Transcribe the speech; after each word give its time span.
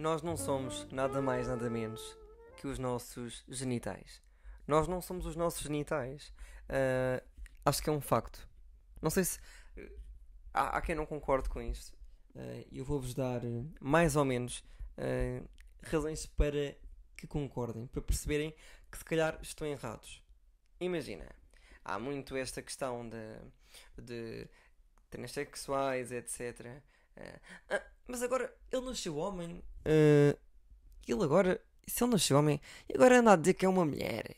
Nós 0.00 0.22
não 0.22 0.34
somos 0.34 0.86
nada 0.90 1.20
mais, 1.20 1.46
nada 1.46 1.68
menos 1.68 2.16
que 2.56 2.66
os 2.66 2.78
nossos 2.78 3.44
genitais. 3.46 4.22
Nós 4.66 4.88
não 4.88 5.02
somos 5.02 5.26
os 5.26 5.36
nossos 5.36 5.60
genitais. 5.60 6.32
Uh, 6.70 7.22
acho 7.66 7.82
que 7.82 7.90
é 7.90 7.92
um 7.92 8.00
facto. 8.00 8.48
Não 9.02 9.10
sei 9.10 9.24
se. 9.24 9.38
Há, 10.54 10.78
há 10.78 10.80
quem 10.80 10.94
não 10.94 11.04
concorde 11.04 11.50
com 11.50 11.60
isto. 11.60 11.94
Uh, 12.34 12.66
eu 12.72 12.82
vou-vos 12.82 13.12
dar 13.12 13.42
mais 13.78 14.16
ou 14.16 14.24
menos 14.24 14.64
uh, 14.96 15.46
razões 15.82 16.24
para 16.24 16.74
que 17.14 17.26
concordem, 17.26 17.86
para 17.86 18.00
perceberem 18.00 18.54
que 18.90 18.96
se 18.96 19.04
calhar 19.04 19.38
estão 19.42 19.66
errados. 19.66 20.24
Imagina, 20.80 21.26
há 21.84 21.98
muito 21.98 22.34
esta 22.38 22.62
questão 22.62 23.06
de, 23.06 24.02
de 24.02 24.48
transexuais, 25.10 26.10
etc. 26.10 26.82
Uh, 27.18 27.40
ah, 27.68 27.82
mas 28.08 28.22
agora 28.22 28.50
ele 28.72 28.86
nasceu 28.86 29.18
homem. 29.18 29.62
Uh, 29.80 30.38
ele 31.06 31.24
agora. 31.24 31.60
Se 31.86 32.04
ele 32.04 32.12
nasceu 32.12 32.38
homem, 32.38 32.60
agora 32.94 33.18
anda 33.18 33.32
a 33.32 33.36
dizer 33.36 33.54
que 33.54 33.66
é 33.66 33.68
uma 33.68 33.84
mulher. 33.84 34.36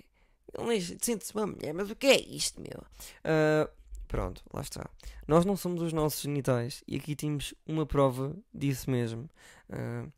Ele 0.59 0.80
sente-se 0.80 1.34
uma 1.34 1.46
mulher, 1.46 1.74
mas 1.74 1.91
o 1.91 1.96
que 1.96 2.06
é 2.06 2.18
isto, 2.18 2.60
meu? 2.60 2.80
Uh, 3.20 3.70
pronto, 4.09 4.42
lá 4.52 4.62
está. 4.62 4.88
Nós 5.28 5.45
não 5.45 5.55
somos 5.55 5.82
os 5.82 5.92
nossos 5.92 6.23
genitais 6.23 6.82
e 6.88 6.96
aqui 6.96 7.15
temos 7.15 7.52
uma 7.66 7.84
prova 7.84 8.34
disso 8.55 8.91
mesmo. 8.91 9.28
Uh, 9.68 10.10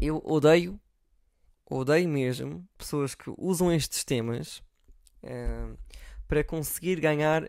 eu 0.00 0.20
odeio, 0.24 0.80
odeio 1.70 2.08
mesmo 2.08 2.66
pessoas 2.76 3.14
que 3.14 3.32
usam 3.38 3.72
estes 3.72 4.02
temas 4.02 4.60
para 6.26 6.42
conseguir 6.42 6.98
ganhar 6.98 7.48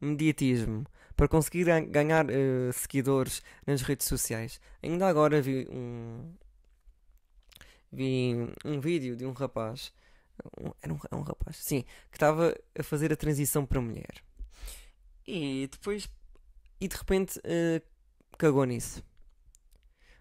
mediatismo 0.00 0.86
para 1.16 1.28
conseguir 1.28 1.66
ganhar 1.88 2.26
uh, 2.26 2.72
seguidores 2.72 3.42
nas 3.66 3.82
redes 3.82 4.06
sociais. 4.06 4.60
Ainda 4.82 5.08
agora 5.08 5.40
vi 5.40 5.66
um 5.70 6.34
vi 7.90 8.34
um 8.64 8.80
vídeo 8.80 9.16
de 9.16 9.24
um 9.24 9.32
rapaz 9.32 9.92
um, 10.60 10.70
era 10.82 10.92
um, 10.92 10.98
um 11.12 11.22
rapaz, 11.22 11.56
sim, 11.56 11.82
que 12.10 12.16
estava 12.16 12.54
a 12.78 12.82
fazer 12.82 13.12
a 13.12 13.16
transição 13.16 13.64
para 13.64 13.80
mulher 13.80 14.22
e 15.26 15.68
depois 15.70 16.08
e 16.80 16.88
de 16.88 16.96
repente 16.96 17.38
uh, 17.38 17.82
cagou 18.38 18.64
nisso. 18.64 19.02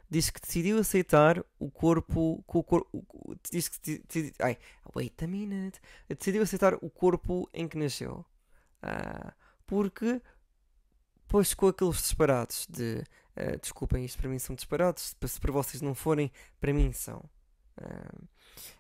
Diz 0.10 0.30
que 0.30 0.40
decidiu 0.40 0.80
aceitar 0.80 1.44
o 1.60 1.70
corpo. 1.70 2.44
Com 2.46 2.60
o 2.60 2.64
corpo 2.64 3.04
diz 3.52 3.68
que. 3.68 4.00
Decidi, 4.08 4.34
ai, 4.40 4.58
wait 4.96 5.22
a 5.22 5.28
minute. 5.28 5.82
Decidiu 6.08 6.44
aceitar 6.44 6.76
o 6.76 6.90
corpo 6.90 7.50
em 7.54 7.68
que 7.68 7.78
nasceu. 7.78 8.26
Uh, 8.84 9.32
porque 9.66 10.22
Pois 11.28 11.54
com 11.54 11.68
aqueles 11.68 11.98
disparados 11.98 12.68
de 12.70 13.04
uh, 13.36 13.60
desculpem, 13.60 14.06
isto 14.06 14.18
para 14.18 14.30
mim 14.30 14.40
são 14.40 14.56
disparados, 14.56 15.16
se 15.26 15.40
para 15.40 15.52
vocês 15.52 15.82
não 15.82 15.96
forem, 15.96 16.32
para 16.60 16.74
mim 16.74 16.92
são. 16.92 17.24
Uh, 17.78 18.28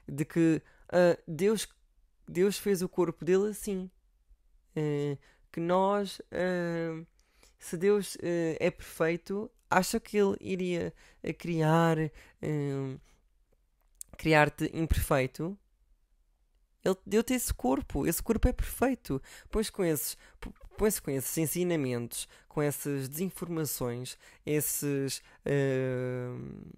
de 0.07 0.23
que 0.23 0.61
uh, 0.89 1.21
Deus, 1.27 1.67
Deus 2.27 2.57
fez 2.57 2.81
o 2.81 2.89
corpo 2.89 3.25
dele 3.25 3.49
assim. 3.49 3.89
que 5.51 5.61
nós, 5.61 6.21
se 7.57 7.77
Deus 7.77 8.17
é 8.21 8.69
perfeito, 8.69 9.49
acha 9.69 9.99
que 10.01 10.17
ele 10.17 10.35
iria 10.41 10.93
criar 11.37 11.97
criar-te 14.17 14.69
imperfeito? 14.73 15.57
Ele 16.85 16.95
deu-te 17.05 17.33
esse 17.33 17.51
corpo, 17.51 18.05
esse 18.05 18.21
corpo 18.21 18.47
é 18.47 18.53
perfeito. 18.53 19.19
Pois 19.49 19.71
com 19.71 19.83
esses, 19.83 20.15
põe-se 20.77 21.01
com 21.01 21.09
esses 21.09 21.35
ensinamentos, 21.35 22.27
com 22.47 22.61
essas 22.61 23.09
desinformações, 23.09 24.15
esses. 24.45 25.23
Uh... 25.45 26.69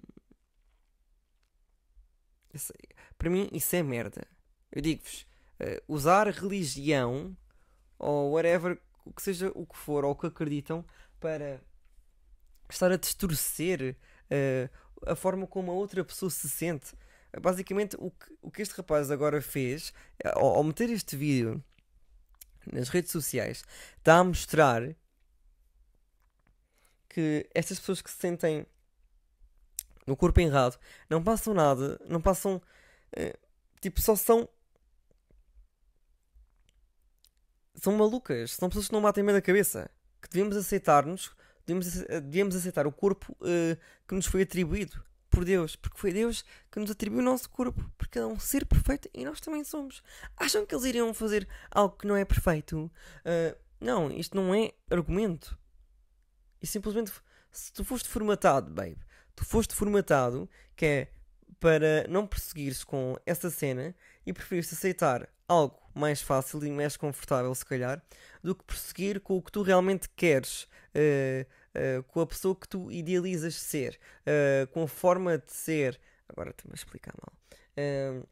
Esse, 2.53 2.73
para 3.17 3.29
mim, 3.29 3.49
isso 3.51 3.75
é 3.75 3.83
merda. 3.83 4.25
Eu 4.71 4.81
digo-vos: 4.81 5.27
uh, 5.59 5.83
usar 5.93 6.29
religião 6.29 7.35
ou 7.99 8.31
whatever, 8.31 8.79
o 9.05 9.11
que 9.11 9.21
seja 9.21 9.51
o 9.53 9.65
que 9.65 9.77
for, 9.77 10.05
ou 10.05 10.11
o 10.11 10.15
que 10.15 10.27
acreditam, 10.27 10.85
para 11.19 11.61
estar 12.69 12.91
a 12.91 12.97
distorcer 12.97 13.97
uh, 14.31 15.11
a 15.11 15.15
forma 15.15 15.45
como 15.45 15.69
a 15.69 15.75
outra 15.75 16.03
pessoa 16.03 16.29
se 16.29 16.49
sente. 16.49 16.95
Basicamente, 17.39 17.95
o 17.99 18.11
que, 18.11 18.37
o 18.41 18.51
que 18.51 18.61
este 18.61 18.75
rapaz 18.75 19.11
agora 19.11 19.41
fez, 19.41 19.93
ao, 20.23 20.55
ao 20.55 20.63
meter 20.63 20.89
este 20.89 21.15
vídeo 21.15 21.63
nas 22.71 22.89
redes 22.89 23.11
sociais 23.11 23.63
está 23.97 24.17
a 24.17 24.23
mostrar 24.23 24.95
que 27.09 27.49
estas 27.53 27.79
pessoas 27.79 28.01
que 28.01 28.11
se 28.11 28.17
sentem 28.17 28.65
no 30.05 30.15
corpo 30.15 30.39
errado 30.39 30.79
não 31.09 31.23
passam 31.23 31.53
nada, 31.53 31.99
não 32.07 32.21
passam. 32.21 32.61
Uh, 33.17 33.37
tipo, 33.81 34.01
só 34.01 34.15
são. 34.15 34.47
São 37.75 37.95
malucas, 37.95 38.53
são 38.53 38.69
pessoas 38.69 38.87
que 38.87 38.93
não 38.93 39.01
batem 39.01 39.23
bem 39.23 39.35
da 39.35 39.41
cabeça. 39.41 39.89
Que 40.21 40.29
devemos 40.29 40.57
aceitar-nos, 40.57 41.35
devemos, 41.65 41.93
devemos 42.23 42.55
aceitar 42.55 42.87
o 42.87 42.91
corpo 42.91 43.31
uh, 43.33 43.77
que 44.07 44.15
nos 44.15 44.25
foi 44.25 44.41
atribuído 44.41 45.03
por 45.37 45.45
Deus, 45.45 45.75
porque 45.75 45.99
foi 45.99 46.11
Deus 46.11 46.43
que 46.71 46.79
nos 46.79 46.89
atribuiu 46.89 47.21
o 47.21 47.25
nosso 47.25 47.47
corpo, 47.51 47.87
porque 47.95 48.17
é 48.17 48.25
um 48.25 48.39
ser 48.39 48.65
perfeito 48.65 49.07
e 49.13 49.23
nós 49.23 49.39
também 49.39 49.63
somos. 49.63 50.01
Acham 50.35 50.65
que 50.65 50.73
eles 50.73 50.83
iriam 50.83 51.13
fazer 51.13 51.47
algo 51.69 51.95
que 51.95 52.07
não 52.07 52.15
é 52.15 52.25
perfeito? 52.25 52.91
Uh, 53.19 53.55
não, 53.79 54.09
isto 54.09 54.35
não 54.35 54.51
é 54.55 54.71
argumento. 54.89 55.55
E 56.59 56.65
simplesmente, 56.65 57.11
se 57.51 57.71
tu 57.71 57.85
foste 57.85 58.09
formatado, 58.09 58.71
babe, 58.71 58.97
tu 59.35 59.45
foste 59.45 59.75
formatado 59.75 60.49
que 60.75 60.85
é 60.87 61.07
para 61.59 62.07
não 62.09 62.25
prosseguires 62.25 62.83
com 62.83 63.15
essa 63.23 63.51
cena 63.51 63.93
e 64.25 64.33
preferires 64.33 64.73
aceitar 64.73 65.29
algo 65.47 65.79
mais 65.93 66.19
fácil 66.19 66.65
e 66.65 66.71
mais 66.71 66.97
confortável, 66.97 67.53
se 67.53 67.63
calhar, 67.63 68.01
do 68.43 68.55
que 68.55 68.63
prosseguir 68.63 69.21
com 69.21 69.37
o 69.37 69.41
que 69.43 69.51
tu 69.51 69.61
realmente 69.61 70.09
queres. 70.15 70.63
Uh, 70.95 71.45
uh, 71.77 72.03
com 72.03 72.21
a 72.21 72.27
pessoa 72.27 72.55
que 72.55 72.67
tu 72.67 72.91
idealizas 72.91 73.55
ser, 73.55 73.99
uh, 74.21 74.67
com 74.67 74.83
a 74.83 74.88
forma 74.88 75.38
de 75.38 75.51
ser. 75.53 75.99
Agora 76.27 76.49
estou-me 76.49 76.73
a 76.73 76.75
explicar 76.75 77.13
mal. 77.21 77.33
Uh, 77.77 78.27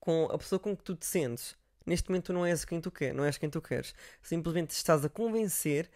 com 0.00 0.24
a 0.24 0.38
pessoa 0.38 0.58
com 0.58 0.76
que 0.76 0.82
tu 0.82 0.96
te 0.96 1.06
sentes. 1.06 1.56
Neste 1.84 2.08
momento 2.08 2.26
tu 2.26 2.32
não 2.32 2.44
és 2.44 2.64
quem 2.64 2.80
tu 2.80 2.90
queres, 2.90 3.14
não 3.16 3.24
és 3.24 3.38
quem 3.38 3.48
tu 3.48 3.60
queres. 3.60 3.94
Simplesmente 4.22 4.70
estás 4.70 5.04
a 5.04 5.08
convencer 5.08 5.90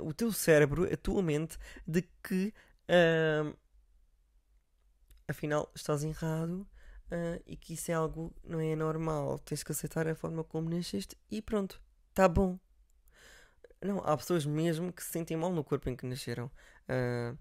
o 0.00 0.12
teu 0.12 0.32
cérebro, 0.32 0.84
a 0.92 0.96
tua 0.96 1.20
mente, 1.20 1.58
de 1.86 2.02
que 2.22 2.54
afinal 5.26 5.68
estás 5.74 6.04
errado 6.04 6.64
e 7.44 7.56
que 7.56 7.74
isso 7.74 7.90
é 7.90 7.94
algo 7.94 8.32
não 8.44 8.60
é 8.60 8.76
normal. 8.76 9.38
Tens 9.40 9.64
que 9.64 9.72
aceitar 9.72 10.06
a 10.06 10.14
forma 10.14 10.44
como 10.44 10.70
nasceste 10.70 11.16
e 11.28 11.42
pronto, 11.42 11.82
tá 12.14 12.28
bom. 12.28 12.58
Não, 13.82 13.98
há 13.98 14.16
pessoas 14.16 14.46
mesmo 14.46 14.92
que 14.92 15.02
se 15.02 15.10
sentem 15.10 15.36
mal 15.36 15.50
no 15.52 15.64
corpo 15.64 15.88
em 15.88 15.96
que 15.96 16.06
nasceram. 16.06 16.50
Uh, 16.88 17.36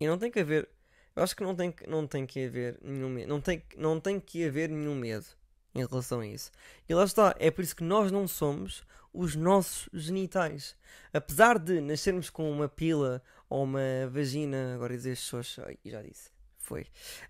e 0.00 0.06
não 0.06 0.18
tem 0.18 0.30
que 0.30 0.40
haver. 0.40 0.68
Eu 1.14 1.22
acho 1.22 1.36
que 1.36 1.42
não 1.42 1.54
tem, 1.54 1.74
não 1.86 2.06
tem 2.06 2.26
que 2.26 2.46
haver 2.46 2.78
nenhum 2.82 3.10
medo. 3.10 3.28
Não 3.28 3.40
tem, 3.40 3.62
não 3.76 4.00
tem 4.00 4.18
que 4.18 4.46
haver 4.46 4.68
nenhum 4.70 4.94
medo 4.94 5.26
em 5.74 5.84
relação 5.84 6.20
a 6.20 6.26
isso. 6.26 6.50
E 6.88 6.94
lá 6.94 7.04
está. 7.04 7.34
É 7.38 7.50
por 7.50 7.62
isso 7.62 7.76
que 7.76 7.84
nós 7.84 8.10
não 8.10 8.26
somos 8.26 8.82
os 9.12 9.36
nossos 9.36 9.88
genitais. 9.92 10.74
Apesar 11.12 11.58
de 11.58 11.80
nascermos 11.80 12.30
com 12.30 12.50
uma 12.50 12.68
pila 12.68 13.22
ou 13.48 13.64
uma 13.64 14.08
vagina. 14.10 14.74
Agora 14.74 14.96
dizer 14.96 15.16
xoxa. 15.16 15.76
Já 15.84 16.02
disse. 16.02 16.30
Foi. 16.56 16.82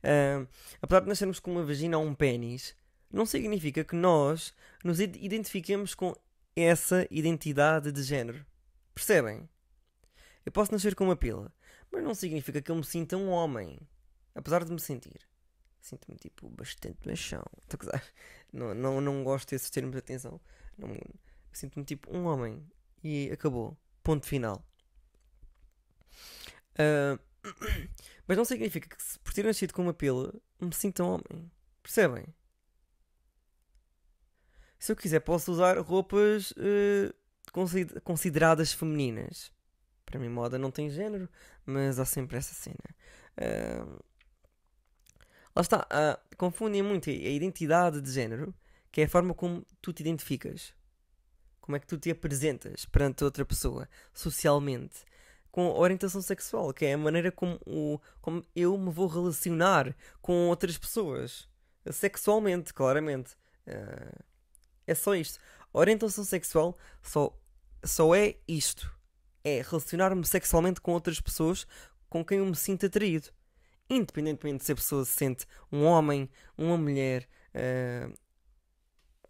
Uh, 0.05 0.47
apesar 0.81 1.01
de 1.01 1.09
nascermos 1.09 1.41
com 1.41 1.51
uma 1.51 1.65
vagina 1.65 1.99
ou 1.99 2.05
um 2.05 2.15
pênis 2.15 2.77
não 3.13 3.27
significa 3.27 3.85
que 3.85 3.95
nós 3.95 4.55
nos 4.83 5.01
identifiquemos 5.01 5.95
com 5.95 6.15
essa 6.57 7.07
identidade 7.11 7.93
de 7.93 8.03
género. 8.03 8.45
Percebem? 8.95 9.49
Eu 10.45 10.53
posso 10.53 10.73
nascer 10.73 10.95
com 10.95 11.05
uma 11.05 11.17
pila, 11.17 11.53
mas 11.91 12.03
não 12.03 12.15
significa 12.15 12.61
que 12.61 12.71
eu 12.71 12.77
me 12.77 12.85
sinta 12.85 13.17
um 13.17 13.29
homem. 13.29 13.79
Apesar 14.35 14.65
de 14.65 14.73
me 14.73 14.81
sentir. 14.81 15.21
Sinto-me, 15.81 16.17
tipo, 16.17 16.49
bastante 16.49 17.07
machão. 17.07 17.45
Não, 18.53 18.75
não, 18.75 19.01
não 19.01 19.25
gosto 19.25 19.49
desses 19.49 19.71
termos 19.71 19.93
de 19.93 19.99
atenção. 19.99 20.39
Sinto-me, 21.55 21.87
tipo, 21.87 22.15
um 22.15 22.27
homem. 22.27 22.63
E 23.03 23.31
acabou. 23.33 23.75
Ponto 24.03 24.27
final. 24.27 24.63
Uh, 26.75 27.19
mas 28.29 28.37
não 28.37 28.45
significa 28.45 28.95
que, 28.95 28.97
por 29.25 29.33
ter 29.33 29.43
nascido 29.43 29.73
com 29.73 29.81
uma 29.81 29.95
pila, 29.95 30.35
me 30.61 30.75
sinta 30.75 31.03
um 31.03 31.15
homem. 31.15 31.51
Percebem? 31.83 32.27
Se 34.83 34.91
eu 34.91 34.97
quiser, 34.97 35.21
posso 35.21 35.53
usar 35.53 35.79
roupas 35.79 36.51
uh, 36.51 37.15
consideradas 38.03 38.73
femininas. 38.73 39.53
Para 40.05 40.19
mim, 40.19 40.29
moda 40.29 40.59
não 40.59 40.73
tem 40.73 40.91
género, 40.91 41.29
mas 41.65 42.01
há 42.01 42.05
sempre 42.05 42.37
essa 42.37 42.53
cena. 42.53 42.77
Uh, 43.39 44.03
lá 45.55 45.63
está, 45.63 45.87
uh, 45.87 46.37
confundem 46.37 46.83
muito 46.83 47.09
a 47.11 47.13
identidade 47.13 48.01
de 48.01 48.11
género, 48.11 48.53
que 48.91 49.01
é 49.01 49.05
a 49.05 49.09
forma 49.09 49.33
como 49.35 49.65
tu 49.81 49.93
te 49.93 50.01
identificas. 50.01 50.75
Como 51.61 51.77
é 51.77 51.79
que 51.79 51.87
tu 51.87 51.97
te 51.97 52.11
apresentas 52.11 52.85
perante 52.85 53.23
outra 53.23 53.45
pessoa, 53.45 53.89
socialmente. 54.13 55.05
com 55.53 55.69
a 55.69 55.79
orientação 55.79 56.21
sexual, 56.21 56.75
que 56.75 56.87
é 56.87 56.95
a 56.95 56.99
maneira 56.99 57.31
como, 57.31 57.61
o, 57.65 58.01
como 58.21 58.45
eu 58.57 58.77
me 58.77 58.91
vou 58.91 59.07
relacionar 59.07 59.95
com 60.21 60.49
outras 60.49 60.77
pessoas. 60.77 61.49
Sexualmente, 61.89 62.75
claramente. 62.75 63.37
Uh, 63.65 64.32
é 64.87 64.95
só 64.95 65.15
isto. 65.15 65.39
Orientação 65.73 66.25
sexual 66.25 66.77
só, 67.03 67.37
só 67.85 68.15
é 68.15 68.37
isto. 68.47 68.91
É 69.45 69.63
relacionar-me 69.63 70.25
sexualmente 70.25 70.81
com 70.81 70.93
outras 70.93 71.21
pessoas 71.21 71.67
com 72.09 72.25
quem 72.25 72.39
eu 72.39 72.47
me 72.47 72.55
sinto 72.55 72.87
atraído. 72.87 73.29
Independentemente 73.89 74.65
se 74.65 74.73
a 74.73 74.75
pessoa 74.75 75.05
se 75.05 75.13
sente 75.13 75.47
um 75.71 75.85
homem, 75.85 76.29
uma 76.57 76.77
mulher, 76.77 77.29
uh, 77.55 78.13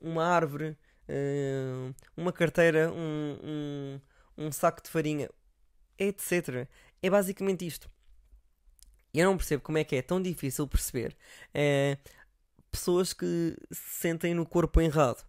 uma 0.00 0.24
árvore, 0.24 0.76
uh, 1.08 1.94
uma 2.16 2.32
carteira, 2.32 2.92
um, 2.92 3.38
um, 3.42 4.46
um 4.46 4.52
saco 4.52 4.82
de 4.82 4.90
farinha, 4.90 5.30
etc. 5.98 6.68
É 7.02 7.10
basicamente 7.10 7.66
isto. 7.66 7.90
Eu 9.14 9.26
não 9.26 9.36
percebo 9.36 9.62
como 9.62 9.78
é 9.78 9.84
que 9.84 9.96
é 9.96 10.02
tão 10.02 10.20
difícil 10.22 10.66
perceber 10.66 11.14
é, 11.52 11.98
pessoas 12.70 13.12
que 13.12 13.56
se 13.70 14.00
sentem 14.00 14.34
no 14.34 14.46
corpo 14.46 14.80
errado. 14.80 15.24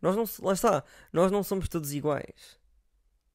Nós 0.00 0.16
não, 0.16 0.24
lá 0.46 0.52
está, 0.52 0.84
nós 1.12 1.30
não 1.30 1.42
somos 1.42 1.68
todos 1.68 1.92
iguais. 1.92 2.58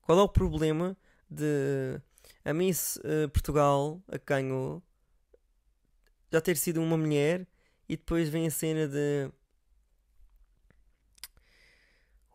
Qual 0.02 0.20
é 0.20 0.22
o 0.22 0.30
problema 0.30 0.98
de 1.30 2.02
a 2.46 2.54
Miss 2.54 2.98
uh, 2.98 3.30
Portugal, 3.30 4.02
a 4.08 4.18
ganhou, 4.18 4.84
já 6.32 6.42
ter 6.42 6.58
sido 6.58 6.82
uma 6.82 6.98
mulher 6.98 7.48
e 7.88 7.96
depois 7.96 8.30
vem 8.30 8.48
a 8.48 8.52
cena 8.52 8.88
de. 8.88 9.32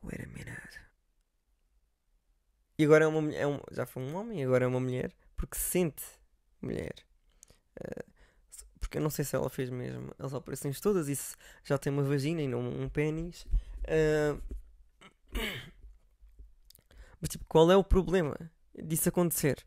Wait 0.02 0.22
a 0.22 0.26
minute. 0.26 0.80
E 2.78 2.84
agora 2.84 3.04
é 3.04 3.08
uma 3.08 3.34
é 3.34 3.46
um, 3.46 3.60
já 3.72 3.84
foi 3.84 4.02
um 4.02 4.14
homem, 4.14 4.44
agora 4.44 4.64
é 4.64 4.68
uma 4.68 4.80
mulher, 4.80 5.12
porque 5.36 5.56
se 5.58 5.64
sente 5.64 6.04
mulher. 6.62 6.94
Uh, 7.80 8.18
porque 8.78 8.98
eu 8.98 9.02
não 9.02 9.10
sei 9.10 9.24
se 9.24 9.36
ela 9.36 9.50
fez 9.50 9.68
mesmo 9.68 10.14
as 10.18 10.32
operações 10.32 10.80
todas 10.80 11.08
e 11.08 11.18
já 11.64 11.76
tem 11.76 11.92
uma 11.92 12.02
vagina 12.02 12.40
e 12.40 12.48
não 12.48 12.60
um 12.60 12.88
pênis. 12.88 13.46
Mas 17.20 17.30
tipo, 17.30 17.44
qual 17.46 17.70
é 17.70 17.76
o 17.76 17.84
problema 17.84 18.36
disso 18.74 19.08
acontecer? 19.08 19.66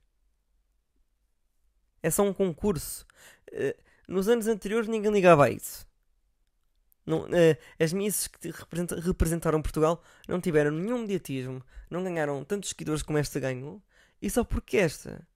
É 2.01 2.09
só 2.09 2.23
um 2.23 2.33
concurso. 2.33 3.05
Uh, 3.51 3.75
nos 4.07 4.27
anos 4.27 4.47
anteriores 4.47 4.87
ninguém 4.87 5.11
ligava 5.11 5.45
a 5.45 5.49
isso. 5.49 5.87
Não, 7.05 7.23
uh, 7.23 7.57
as 7.79 7.93
misses 7.93 8.27
que 8.27 8.51
representaram 9.03 9.61
Portugal 9.61 10.01
não 10.27 10.39
tiveram 10.39 10.71
nenhum 10.71 10.99
mediatismo, 10.99 11.63
não 11.89 12.03
ganharam 12.03 12.43
tantos 12.43 12.69
seguidores 12.69 13.03
como 13.03 13.17
esta 13.17 13.39
ganhou, 13.39 13.81
e 14.21 14.29
só 14.29 14.43
porque 14.43 14.77
esta 14.77 15.27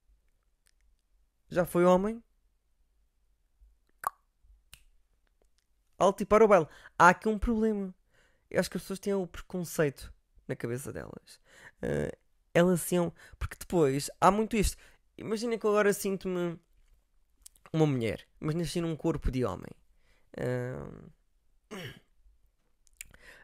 já 1.48 1.64
foi 1.64 1.84
homem, 1.84 2.22
alto 5.98 6.22
e 6.22 6.26
para 6.26 6.44
o 6.44 6.48
baile. 6.48 6.68
Há 6.98 7.10
aqui 7.10 7.28
um 7.28 7.38
problema. 7.38 7.94
Eu 8.50 8.60
acho 8.60 8.70
que 8.70 8.76
as 8.76 8.82
pessoas 8.82 8.98
têm 8.98 9.14
o 9.14 9.26
preconceito 9.26 10.12
na 10.46 10.54
cabeça 10.54 10.92
delas. 10.92 11.40
Uh, 11.82 12.16
elas 12.54 12.80
são. 12.80 13.12
Porque 13.38 13.56
depois 13.58 14.10
há 14.20 14.30
muito 14.30 14.56
isto. 14.56 14.76
Imagina 15.18 15.58
que 15.58 15.66
agora 15.66 15.92
sinto-me 15.92 16.58
uma 17.72 17.86
mulher, 17.86 18.26
mas 18.38 18.54
nasci 18.54 18.80
num 18.80 18.96
corpo 18.96 19.30
de 19.30 19.44
homem. 19.44 19.70
Uh, 20.38 21.10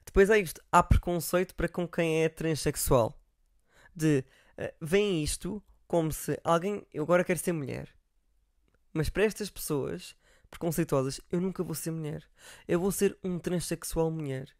depois 0.04 0.30
é 0.30 0.38
isto, 0.38 0.62
há 0.70 0.82
preconceito 0.82 1.54
para 1.54 1.68
com 1.68 1.86
quem 1.86 2.24
é 2.24 2.28
transexual. 2.28 3.18
De 3.94 4.24
uh, 4.58 4.74
vem 4.80 5.22
isto 5.22 5.62
como 5.86 6.12
se 6.12 6.38
alguém. 6.44 6.86
Eu 6.92 7.04
agora 7.04 7.24
quero 7.24 7.38
ser 7.38 7.52
mulher. 7.52 7.94
Mas 8.92 9.08
para 9.08 9.24
estas 9.24 9.50
pessoas 9.50 10.16
preconceituosas, 10.50 11.20
eu 11.30 11.40
nunca 11.40 11.62
vou 11.62 11.74
ser 11.74 11.90
mulher. 11.90 12.28
Eu 12.68 12.78
vou 12.78 12.92
ser 12.92 13.18
um 13.24 13.38
transexual 13.38 14.10
mulher. 14.10 14.54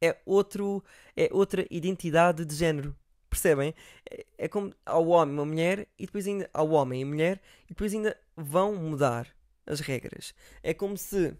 É, 0.00 0.16
outro, 0.24 0.82
é 1.16 1.28
outra 1.32 1.66
identidade 1.70 2.44
de 2.44 2.54
género. 2.54 2.94
Percebem? 3.28 3.74
É, 4.10 4.26
é 4.38 4.48
como 4.48 4.72
ao 4.86 5.06
homem 5.08 5.34
uma 5.34 5.44
mulher 5.44 5.86
e 5.98 6.06
depois 6.06 6.26
ainda 6.26 6.48
ao 6.52 6.70
homem 6.70 7.02
e 7.02 7.04
mulher 7.04 7.40
e 7.66 7.68
depois 7.68 7.92
ainda 7.92 8.16
vão 8.36 8.74
mudar 8.76 9.28
as 9.66 9.80
regras. 9.80 10.34
É 10.62 10.72
como 10.72 10.96
se 10.96 11.34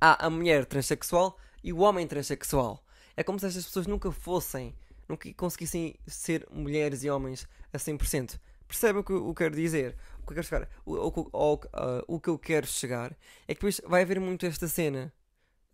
há 0.00 0.26
a 0.26 0.30
mulher 0.30 0.66
transexual 0.66 1.38
e 1.62 1.72
o 1.72 1.78
homem 1.78 2.06
transexual. 2.06 2.84
É 3.16 3.22
como 3.22 3.38
se 3.38 3.46
estas 3.46 3.64
pessoas 3.64 3.86
nunca 3.86 4.10
fossem, 4.12 4.74
nunca 5.08 5.32
conseguissem 5.34 5.94
ser 6.06 6.46
mulheres 6.50 7.02
e 7.02 7.10
homens 7.10 7.48
a 7.72 7.78
100%. 7.78 8.38
Percebem 8.68 9.00
o 9.00 9.04
que 9.04 9.12
eu 9.12 9.34
quero 9.34 9.54
dizer? 9.54 9.96
O 10.18 10.26
que 10.26 10.32
eu 10.32 10.34
quero 10.34 10.46
chegar, 10.46 10.68
o, 10.84 10.94
o, 10.94 11.28
o, 11.32 11.54
uh, 11.54 11.60
o 12.08 12.20
que 12.20 12.28
eu 12.28 12.38
quero 12.38 12.66
chegar 12.66 13.16
é 13.46 13.54
que 13.54 13.60
depois 13.60 13.80
vai 13.86 14.02
haver 14.02 14.20
muito 14.20 14.44
esta 14.44 14.66
cena 14.66 15.12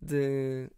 de. 0.01 0.69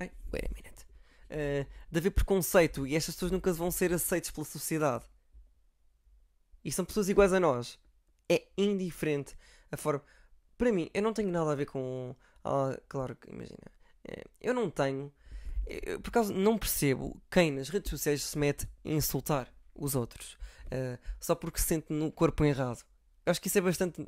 Ai, 0.00 0.10
wait 0.32 0.44
a 0.44 0.54
minute. 0.54 0.86
Uh, 1.30 1.66
de 1.90 1.98
haver 1.98 2.10
preconceito 2.10 2.86
e 2.86 2.94
estas 2.94 3.14
pessoas 3.14 3.32
nunca 3.32 3.52
vão 3.52 3.70
ser 3.70 3.92
aceitas 3.92 4.30
pela 4.30 4.44
sociedade. 4.44 5.04
E 6.64 6.72
são 6.72 6.84
pessoas 6.84 7.08
iguais 7.08 7.32
a 7.32 7.40
nós. 7.40 7.78
É 8.28 8.46
indiferente 8.56 9.36
a 9.70 9.76
forma. 9.76 10.02
Para 10.56 10.72
mim, 10.72 10.90
eu 10.94 11.02
não 11.02 11.12
tenho 11.12 11.30
nada 11.30 11.52
a 11.52 11.54
ver 11.54 11.66
com. 11.66 12.14
Ah, 12.42 12.78
claro 12.88 13.14
que, 13.16 13.30
imagina. 13.30 13.58
É, 14.04 14.24
eu 14.40 14.54
não 14.54 14.70
tenho. 14.70 15.12
Eu, 15.66 16.00
por 16.00 16.10
causa. 16.10 16.32
Não 16.32 16.56
percebo 16.56 17.20
quem 17.30 17.50
nas 17.50 17.68
redes 17.68 17.90
sociais 17.90 18.22
se 18.22 18.38
mete 18.38 18.66
a 18.84 18.90
insultar 18.90 19.52
os 19.74 19.94
outros. 19.94 20.38
Uh, 20.66 20.98
só 21.20 21.34
porque 21.34 21.60
se 21.60 21.66
sente 21.66 21.92
no 21.92 22.10
corpo 22.10 22.44
errado. 22.44 22.82
Eu 23.26 23.30
acho 23.30 23.40
que 23.40 23.48
isso 23.48 23.58
é 23.58 23.60
bastante. 23.60 24.06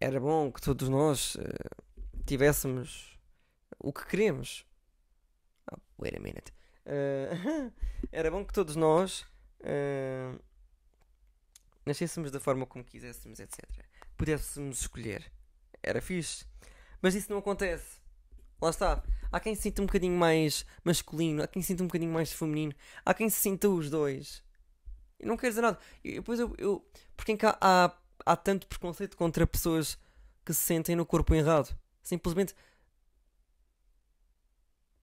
Era 0.00 0.20
bom 0.20 0.50
que 0.52 0.60
todos 0.60 0.88
nós 0.88 1.36
uh, 1.36 1.42
tivéssemos 2.26 3.18
o 3.78 3.92
que 3.92 4.06
queremos. 4.06 4.66
Oh, 5.72 5.78
wait 5.98 6.16
a 6.16 6.20
minute. 6.20 6.52
Uh, 6.86 7.72
era 8.12 8.30
bom 8.30 8.44
que 8.44 8.52
todos 8.52 8.76
nós 8.76 9.26
nascêssemos 11.86 12.30
da 12.30 12.38
forma 12.38 12.66
como 12.66 12.84
quiséssemos, 12.84 13.40
etc. 13.40 13.64
Pudéssemos 14.16 14.80
escolher. 14.80 15.30
Era 15.82 16.00
fixe. 16.00 16.44
Mas 17.00 17.14
isso 17.14 17.30
não 17.30 17.38
acontece. 17.38 18.00
Lá 18.60 18.70
está. 18.70 19.02
Há 19.30 19.40
quem 19.40 19.54
se 19.54 19.62
sinta 19.62 19.82
um 19.82 19.86
bocadinho 19.86 20.16
mais 20.16 20.64
masculino, 20.84 21.42
há 21.42 21.46
quem 21.46 21.60
se 21.60 21.68
sinta 21.68 21.82
um 21.82 21.86
bocadinho 21.86 22.12
mais 22.12 22.32
feminino, 22.32 22.72
há 23.04 23.12
quem 23.12 23.28
se 23.28 23.36
sinta 23.36 23.68
os 23.68 23.90
dois. 23.90 24.42
Eu 25.18 25.28
não 25.28 25.36
quero 25.36 25.50
dizer 25.50 25.62
nada. 25.62 25.78
E 26.02 26.14
depois 26.14 26.38
eu. 26.38 26.54
eu 26.56 26.86
porque 27.16 27.36
há, 27.44 27.58
há, 27.60 27.96
há 28.24 28.36
tanto 28.36 28.66
preconceito 28.66 29.16
contra 29.16 29.46
pessoas 29.46 29.98
que 30.44 30.52
se 30.52 30.62
sentem 30.62 30.96
no 30.96 31.06
corpo 31.06 31.34
errado? 31.34 31.76
Simplesmente. 32.02 32.54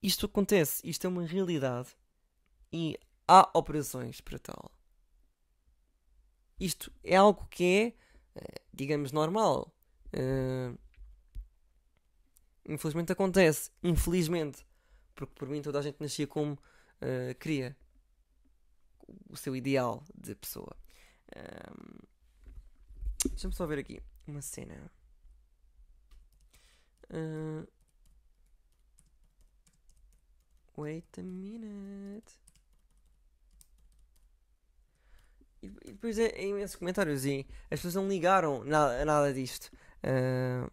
Isto 0.01 0.25
acontece, 0.25 0.81
isto 0.87 1.05
é 1.05 1.09
uma 1.09 1.25
realidade 1.25 1.89
e 2.73 2.97
há 3.27 3.49
operações 3.53 4.19
para 4.19 4.39
tal. 4.39 4.71
Isto 6.59 6.91
é 7.03 7.15
algo 7.15 7.47
que 7.47 7.63
é, 7.63 8.39
eh, 8.39 8.61
digamos, 8.73 9.11
normal. 9.11 9.73
Uh, 10.13 10.77
infelizmente 12.67 13.11
acontece. 13.11 13.71
Infelizmente. 13.81 14.65
Porque 15.15 15.33
por 15.33 15.47
mim 15.47 15.61
toda 15.61 15.79
a 15.79 15.81
gente 15.81 15.99
nascia 15.99 16.27
como 16.27 16.53
uh, 16.53 17.35
queria. 17.39 17.75
O 19.29 19.35
seu 19.35 19.55
ideal 19.55 20.03
de 20.15 20.35
pessoa. 20.35 20.75
Um, 21.35 22.10
Deixa-me 23.29 23.53
só 23.53 23.65
ver 23.65 23.79
aqui 23.79 24.01
uma 24.27 24.41
cena. 24.41 24.91
Uh, 27.09 27.67
wait 30.77 31.19
a 31.19 31.21
minute. 31.23 32.39
E, 35.61 35.69
depois 35.69 36.17
é, 36.17 36.27
é 36.29 36.47
imensos 36.47 36.75
comentários 36.75 37.25
e 37.25 37.45
as 37.69 37.79
pessoas 37.79 37.95
não 37.95 38.07
ligaram 38.07 38.63
nada, 38.63 39.05
nada 39.05 39.33
disto. 39.33 39.71
Uh... 40.03 40.69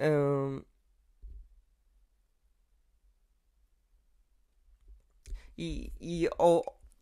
Um... 0.00 0.71
E, 5.64 5.92
e 6.00 6.28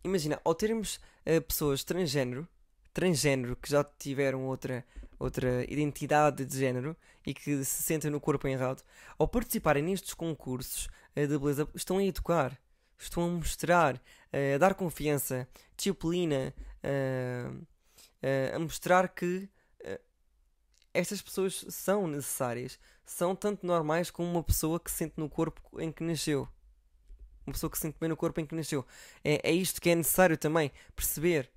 imagina, 0.05 0.39
ao 0.45 0.55
termos 0.55 1.01
uh, 1.25 1.41
pessoas 1.41 1.83
transgênero, 1.83 2.47
transgênero 2.93 3.57
que 3.57 3.71
já 3.71 3.83
tiveram 3.83 4.45
outra, 4.45 4.85
outra 5.19 5.65
identidade 5.65 6.45
de 6.45 6.59
género 6.59 6.95
e 7.27 7.33
que 7.33 7.65
se 7.65 7.83
sentem 7.83 8.11
no 8.11 8.21
corpo 8.21 8.47
errado, 8.47 8.83
ao 9.19 9.27
participarem 9.27 9.83
nestes 9.83 10.13
concursos 10.13 10.91
uh, 11.17 11.27
de 11.27 11.39
beleza, 11.39 11.67
estão 11.75 11.97
a 11.97 12.05
educar, 12.05 12.61
estão 12.99 13.25
a 13.25 13.29
mostrar, 13.29 13.95
uh, 13.97 14.55
a 14.57 14.59
dar 14.59 14.75
confiança, 14.75 15.49
disciplina, 15.75 16.55
a 18.55 18.59
mostrar 18.59 19.09
que 19.09 19.49
estas 20.93 21.23
pessoas 21.23 21.65
são 21.71 22.07
necessárias. 22.07 22.79
São 23.07 23.35
tanto 23.35 23.65
normais 23.65 24.11
como 24.11 24.31
uma 24.31 24.43
pessoa 24.43 24.79
que 24.79 24.91
sente 24.91 25.15
no 25.17 25.31
corpo 25.31 25.63
em 25.81 25.91
que 25.91 26.03
nasceu. 26.03 26.47
Uma 27.47 27.53
pessoa 27.53 27.71
que 27.71 27.79
sente 27.79 27.97
bem 27.99 28.09
no 28.09 28.17
corpo 28.17 28.41
em 28.41 28.47
que 28.47 28.55
nasceu. 28.55 28.87
É, 29.25 29.51
é 29.51 29.53
isto 29.53 29.81
que 29.81 29.91
é 29.91 29.95
necessário 29.95 30.37
também 30.37 30.71
perceber. 30.95 31.51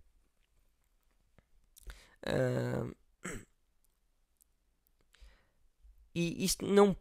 Uh, 2.25 2.95
e 6.15 6.43
isto 6.43 6.65
não. 6.65 6.95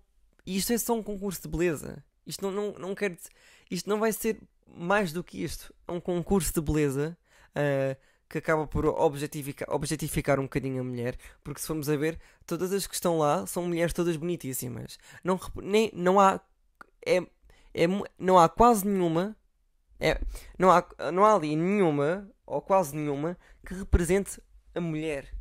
Isto 0.45 0.73
é 0.73 0.79
só 0.79 0.95
um 0.95 1.03
concurso 1.03 1.43
de 1.43 1.49
beleza. 1.49 2.05
Isto 2.27 2.43
não, 2.43 2.51
não, 2.51 2.79
não 2.79 2.95
quer. 2.95 3.17
Isto 3.71 3.89
não 3.89 4.01
vai 4.01 4.13
ser 4.13 4.41
mais 4.67 5.13
do 5.13 5.23
que 5.23 5.43
isto. 5.43 5.75
É 5.87 5.93
um 5.93 6.01
concurso 6.01 6.53
de 6.53 6.61
beleza. 6.61 7.17
Uh, 7.51 7.97
que 8.33 8.39
acaba 8.39 8.67
por 8.67 8.87
objetificar, 8.87 9.69
objetificar 9.71 10.41
um 10.41 10.45
bocadinho 10.45 10.81
a 10.81 10.85
mulher, 10.85 11.17
porque 11.45 11.61
se 11.61 11.67
formos 11.67 11.89
a 11.91 11.97
ver, 11.97 12.19
todas 12.47 12.73
as 12.73 12.87
que 12.87 12.95
estão 12.95 13.19
lá 13.19 13.47
são 13.47 13.65
mulheres 13.65 13.93
todas 13.93 14.17
bonitíssimas. 14.17 14.99
Não, 15.23 15.39
nem, 15.57 15.91
não 15.95 16.19
há. 16.19 16.41
É, 17.07 17.21
é, 17.75 17.87
não 18.19 18.39
há 18.39 18.49
quase 18.49 18.87
nenhuma. 18.87 19.37
É, 19.99 20.21
não, 20.59 20.71
há, 20.71 20.85
não 21.13 21.25
há 21.25 21.35
ali 21.35 21.55
nenhuma, 21.55 22.29
ou 22.45 22.61
quase 22.61 22.97
nenhuma, 22.97 23.39
que 23.65 23.73
represente 23.75 24.41
a 24.75 24.81
mulher 24.81 25.33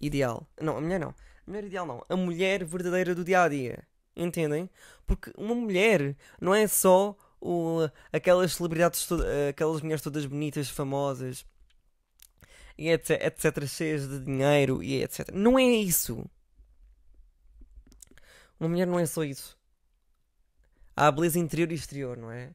ideal. 0.00 0.48
Não, 0.60 0.76
a 0.76 0.80
mulher 0.80 1.00
não. 1.00 1.10
A 1.10 1.14
mulher 1.46 1.64
ideal 1.64 1.86
não. 1.86 2.04
A 2.08 2.16
mulher 2.16 2.64
verdadeira 2.64 3.14
do 3.14 3.24
dia 3.24 3.42
a 3.42 3.48
dia. 3.48 3.86
Entendem? 4.14 4.70
Porque 5.06 5.32
uma 5.36 5.54
mulher 5.54 6.16
não 6.40 6.54
é 6.54 6.66
só 6.66 7.16
o, 7.40 7.88
aquelas 8.12 8.52
celebridades, 8.54 9.08
aquelas 9.48 9.80
mulheres 9.80 10.02
todas 10.02 10.26
bonitas, 10.26 10.68
famosas 10.68 11.44
e 12.76 12.90
etc, 12.90 13.10
etc, 13.24 13.66
cheias 13.66 14.08
de 14.08 14.20
dinheiro 14.20 14.82
e 14.82 15.02
etc. 15.02 15.30
Não 15.32 15.58
é 15.58 15.64
isso. 15.64 16.24
Uma 18.58 18.68
mulher 18.68 18.86
não 18.86 18.98
é 18.98 19.06
só 19.06 19.24
isso. 19.24 19.57
Há 21.00 21.12
beleza 21.12 21.38
interior 21.38 21.70
e 21.70 21.76
exterior, 21.76 22.16
não 22.16 22.28
é? 22.28 22.50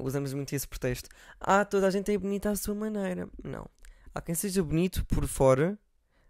Usamos 0.00 0.32
muito 0.32 0.54
esse 0.54 0.66
pretexto. 0.66 1.10
Ah, 1.38 1.62
toda 1.62 1.86
a 1.86 1.90
gente 1.90 2.10
é 2.10 2.16
bonita 2.16 2.48
à 2.48 2.56
sua 2.56 2.74
maneira. 2.74 3.28
Não. 3.44 3.68
Há 4.14 4.22
quem 4.22 4.34
seja 4.34 4.62
bonito 4.62 5.04
por 5.04 5.26
fora, 5.26 5.78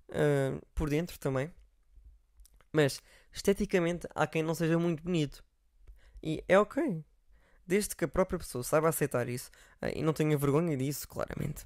uh, 0.09 0.61
por 0.75 0.91
dentro 0.91 1.17
também. 1.21 1.55
Mas, 2.73 3.01
esteticamente, 3.33 4.09
há 4.13 4.27
quem 4.27 4.43
não 4.43 4.57
seja 4.57 4.77
muito 4.77 5.05
bonito. 5.05 5.45
E 6.21 6.43
é 6.49 6.59
ok. 6.59 7.05
Desde 7.65 7.95
que 7.95 8.07
a 8.07 8.09
própria 8.09 8.41
pessoa 8.41 8.65
saiba 8.65 8.89
aceitar 8.89 9.29
isso 9.29 9.49
uh, 9.81 9.87
e 9.95 10.03
não 10.03 10.13
tenha 10.13 10.37
vergonha 10.37 10.77
disso, 10.77 11.07
claramente. 11.07 11.65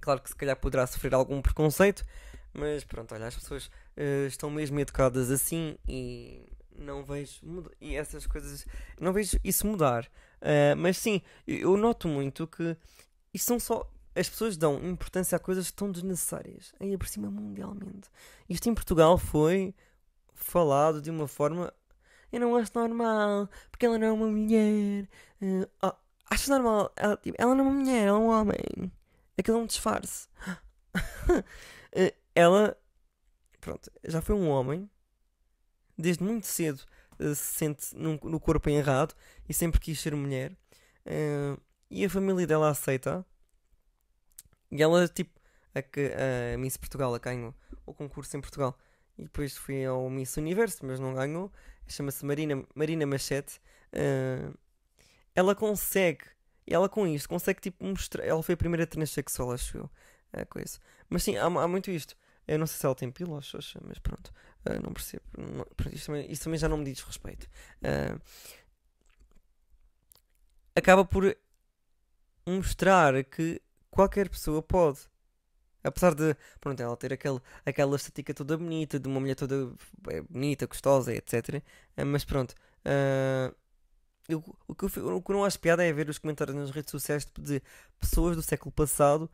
Claro 0.00 0.22
que 0.22 0.28
se 0.28 0.36
calhar 0.36 0.54
poderá 0.54 0.86
sofrer 0.86 1.14
algum 1.14 1.42
preconceito, 1.42 2.06
mas 2.54 2.84
pronto, 2.84 3.12
olha, 3.12 3.26
as 3.26 3.34
pessoas 3.34 3.66
uh, 3.66 4.28
estão 4.28 4.52
mesmo 4.52 4.78
educadas 4.78 5.32
assim 5.32 5.76
e 5.88 6.46
não 6.82 7.04
vejo 7.04 7.40
e 7.80 7.96
essas 7.96 8.26
coisas 8.26 8.66
não 9.00 9.12
vejo 9.12 9.38
isso 9.44 9.66
mudar. 9.66 10.04
Uh, 10.40 10.76
mas 10.76 10.96
sim, 10.96 11.20
eu 11.46 11.76
noto 11.76 12.08
muito 12.08 12.46
que 12.46 12.76
isto 13.32 13.46
são 13.46 13.60
só 13.60 13.90
as 14.14 14.28
pessoas 14.28 14.56
dão 14.56 14.76
importância 14.88 15.36
a 15.36 15.38
coisas 15.38 15.70
tão 15.70 15.90
desnecessárias, 15.90 16.72
ainda 16.80 16.98
por 16.98 17.06
cima 17.06 17.30
mundialmente. 17.30 18.10
Isto 18.48 18.68
em 18.68 18.74
Portugal 18.74 19.16
foi 19.16 19.74
falado 20.34 21.00
de 21.00 21.10
uma 21.10 21.28
forma 21.28 21.72
eu 22.32 22.40
não 22.40 22.56
acho 22.56 22.70
normal, 22.74 23.48
porque 23.70 23.86
ela 23.86 23.98
não 23.98 24.06
é 24.06 24.12
uma 24.12 24.28
mulher. 24.28 25.08
Uh, 25.42 25.68
oh, 25.82 25.92
acho 26.30 26.50
normal, 26.50 26.92
ela, 26.96 27.16
tipo, 27.16 27.36
ela 27.40 27.54
não 27.54 27.64
é 27.64 27.68
uma 27.68 27.76
mulher, 27.76 28.06
ela 28.06 28.18
é 28.18 28.20
um 28.20 28.28
homem. 28.28 28.92
Aquilo 29.36 29.58
é 29.58 29.60
um 29.62 29.66
disfarce. 29.66 30.28
uh, 30.96 31.42
ela, 32.34 32.76
pronto, 33.60 33.90
já 34.04 34.22
foi 34.22 34.36
um 34.36 34.48
homem, 34.48 34.88
desde 36.00 36.22
muito 36.22 36.46
cedo 36.46 36.80
uh, 37.18 37.34
se 37.34 37.54
sente 37.54 37.96
num, 37.96 38.18
no 38.22 38.40
corpo 38.40 38.68
errado 38.68 39.14
e 39.48 39.54
sempre 39.54 39.80
quis 39.80 40.00
ser 40.00 40.14
mulher. 40.14 40.56
e 41.90 42.04
a 42.04 42.10
família 42.10 42.46
dela 42.46 42.70
aceita. 42.70 43.24
E 44.70 44.82
ela, 44.82 45.08
tipo, 45.08 45.40
a, 45.74 46.54
a 46.54 46.58
Miss 46.58 46.76
Portugal 46.76 47.14
a 47.14 47.18
ganhou 47.18 47.54
o 47.86 47.94
concurso 47.94 48.36
em 48.36 48.40
Portugal. 48.40 48.76
E 49.18 49.24
depois 49.24 49.56
foi 49.56 49.84
ao 49.84 50.08
Miss 50.08 50.36
Universo, 50.36 50.78
mas 50.86 50.98
não 50.98 51.14
ganhou. 51.14 51.52
Chama-se 51.86 52.24
Marina, 52.24 52.64
Marina 52.74 53.04
Machete. 53.06 53.60
Uh, 53.92 54.56
ela 55.34 55.54
consegue, 55.54 56.24
ela 56.66 56.88
com 56.88 57.06
isto, 57.06 57.28
consegue 57.28 57.60
tipo 57.60 57.84
mostrar. 57.84 58.24
Ela 58.24 58.42
foi 58.42 58.54
a 58.54 58.56
primeira 58.56 58.86
transexual, 58.86 59.52
acho 59.52 59.78
eu. 59.78 59.90
A 60.32 60.44
coisa. 60.46 60.78
Mas 61.08 61.24
sim, 61.24 61.36
há, 61.36 61.44
há 61.44 61.68
muito 61.68 61.90
isto. 61.90 62.16
Eu 62.46 62.58
não 62.58 62.66
sei 62.66 62.78
se 62.78 62.86
ela 62.86 62.94
tem 62.94 63.12
xoxa, 63.42 63.80
mas 63.84 63.98
pronto. 63.98 64.32
Uh, 64.66 64.82
não 64.82 64.92
percebo. 64.92 65.22
Não, 65.36 65.66
isto, 65.92 66.06
também, 66.06 66.34
também, 66.34 66.58
já 66.58 66.68
não 66.68 66.76
me 66.78 66.84
diz 66.84 67.00
respeito. 67.00 67.48
Uh, 67.82 68.20
acaba 70.74 71.04
por 71.04 71.36
mostrar 72.46 73.22
que 73.24 73.60
qualquer 73.90 74.28
pessoa 74.28 74.62
pode. 74.62 75.00
Apesar 75.82 76.14
de, 76.14 76.36
pronto, 76.60 76.80
ela 76.82 76.96
ter 76.96 77.12
aquele, 77.12 77.40
aquela 77.64 77.96
estética 77.96 78.34
toda 78.34 78.56
bonita, 78.56 78.98
de 78.98 79.08
uma 79.08 79.18
mulher 79.18 79.34
toda 79.34 79.72
é, 80.08 80.20
bonita, 80.22 80.66
gostosa, 80.66 81.14
etc. 81.14 81.62
Eh, 81.96 82.04
mas 82.04 82.24
pronto. 82.24 82.54
Uh, 82.84 83.54
eu, 84.28 84.44
o, 84.68 84.74
que 84.74 84.84
eu, 84.84 85.16
o 85.16 85.22
que 85.22 85.32
não 85.32 85.44
acho 85.44 85.58
piada 85.58 85.84
é 85.84 85.92
ver 85.92 86.08
os 86.08 86.18
comentários 86.18 86.56
nas 86.56 86.70
redes 86.70 86.90
sociais 86.90 87.24
tipo, 87.24 87.40
de 87.40 87.62
pessoas 87.98 88.36
do 88.36 88.42
século 88.42 88.70
passado 88.70 89.28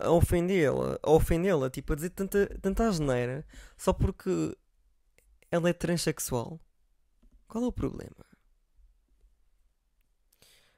a, 0.00 0.10
ofendê-la, 0.10 0.98
a 1.02 1.10
ofendê-la, 1.10 1.70
tipo, 1.70 1.92
a 1.92 1.96
dizer 1.96 2.10
tanta, 2.10 2.46
tanta 2.60 2.88
asneira 2.88 3.46
só 3.76 3.92
porque 3.92 4.56
ela 5.52 5.68
é 5.68 5.72
transexual. 5.74 6.58
Qual 7.46 7.62
é 7.62 7.66
o 7.66 7.72
problema? 7.72 8.24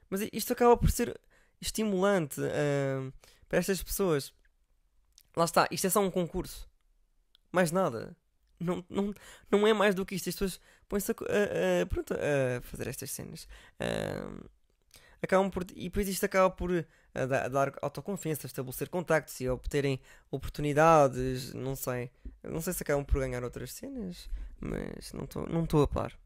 Mas 0.09 0.27
isto 0.33 0.51
acaba 0.51 0.75
por 0.75 0.91
ser 0.91 1.19
estimulante 1.61 2.41
uh, 2.41 3.13
para 3.47 3.57
estas 3.57 3.81
pessoas. 3.81 4.33
Lá 5.35 5.45
está, 5.45 5.67
isto 5.71 5.87
é 5.87 5.89
só 5.89 6.01
um 6.01 6.11
concurso. 6.11 6.69
Mais 7.51 7.71
nada. 7.71 8.15
Não, 8.59 8.85
não, 8.89 9.13
não 9.49 9.65
é 9.65 9.73
mais 9.73 9.95
do 9.95 10.05
que 10.05 10.15
isto. 10.15 10.27
As 10.29 10.35
pessoas 10.35 10.59
põem-se 10.89 11.11
a, 11.11 11.15
a, 11.15 11.81
a, 11.81 11.85
pronto, 11.85 12.13
a 12.13 12.61
fazer 12.61 12.87
estas 12.87 13.11
cenas. 13.11 13.47
Uh, 13.79 14.49
acabam 15.21 15.49
por, 15.49 15.63
e 15.73 15.85
depois 15.85 16.07
isto 16.09 16.25
acaba 16.25 16.49
por 16.49 16.69
uh, 16.71 17.27
dar, 17.27 17.49
dar 17.49 17.73
autoconfiança, 17.81 18.45
estabelecer 18.45 18.89
contactos 18.89 19.39
e 19.39 19.47
obterem 19.47 20.01
oportunidades. 20.29 21.53
Não 21.53 21.75
sei. 21.77 22.11
Não 22.49 22.61
sei 22.61 22.73
se 22.73 22.83
acabam 22.83 23.03
por 23.03 23.19
ganhar 23.19 23.43
outras 23.43 23.71
cenas, 23.71 24.29
mas 24.59 25.13
não 25.13 25.25
estou 25.25 25.47
não 25.47 25.81
a 25.81 25.87
par. 25.87 26.17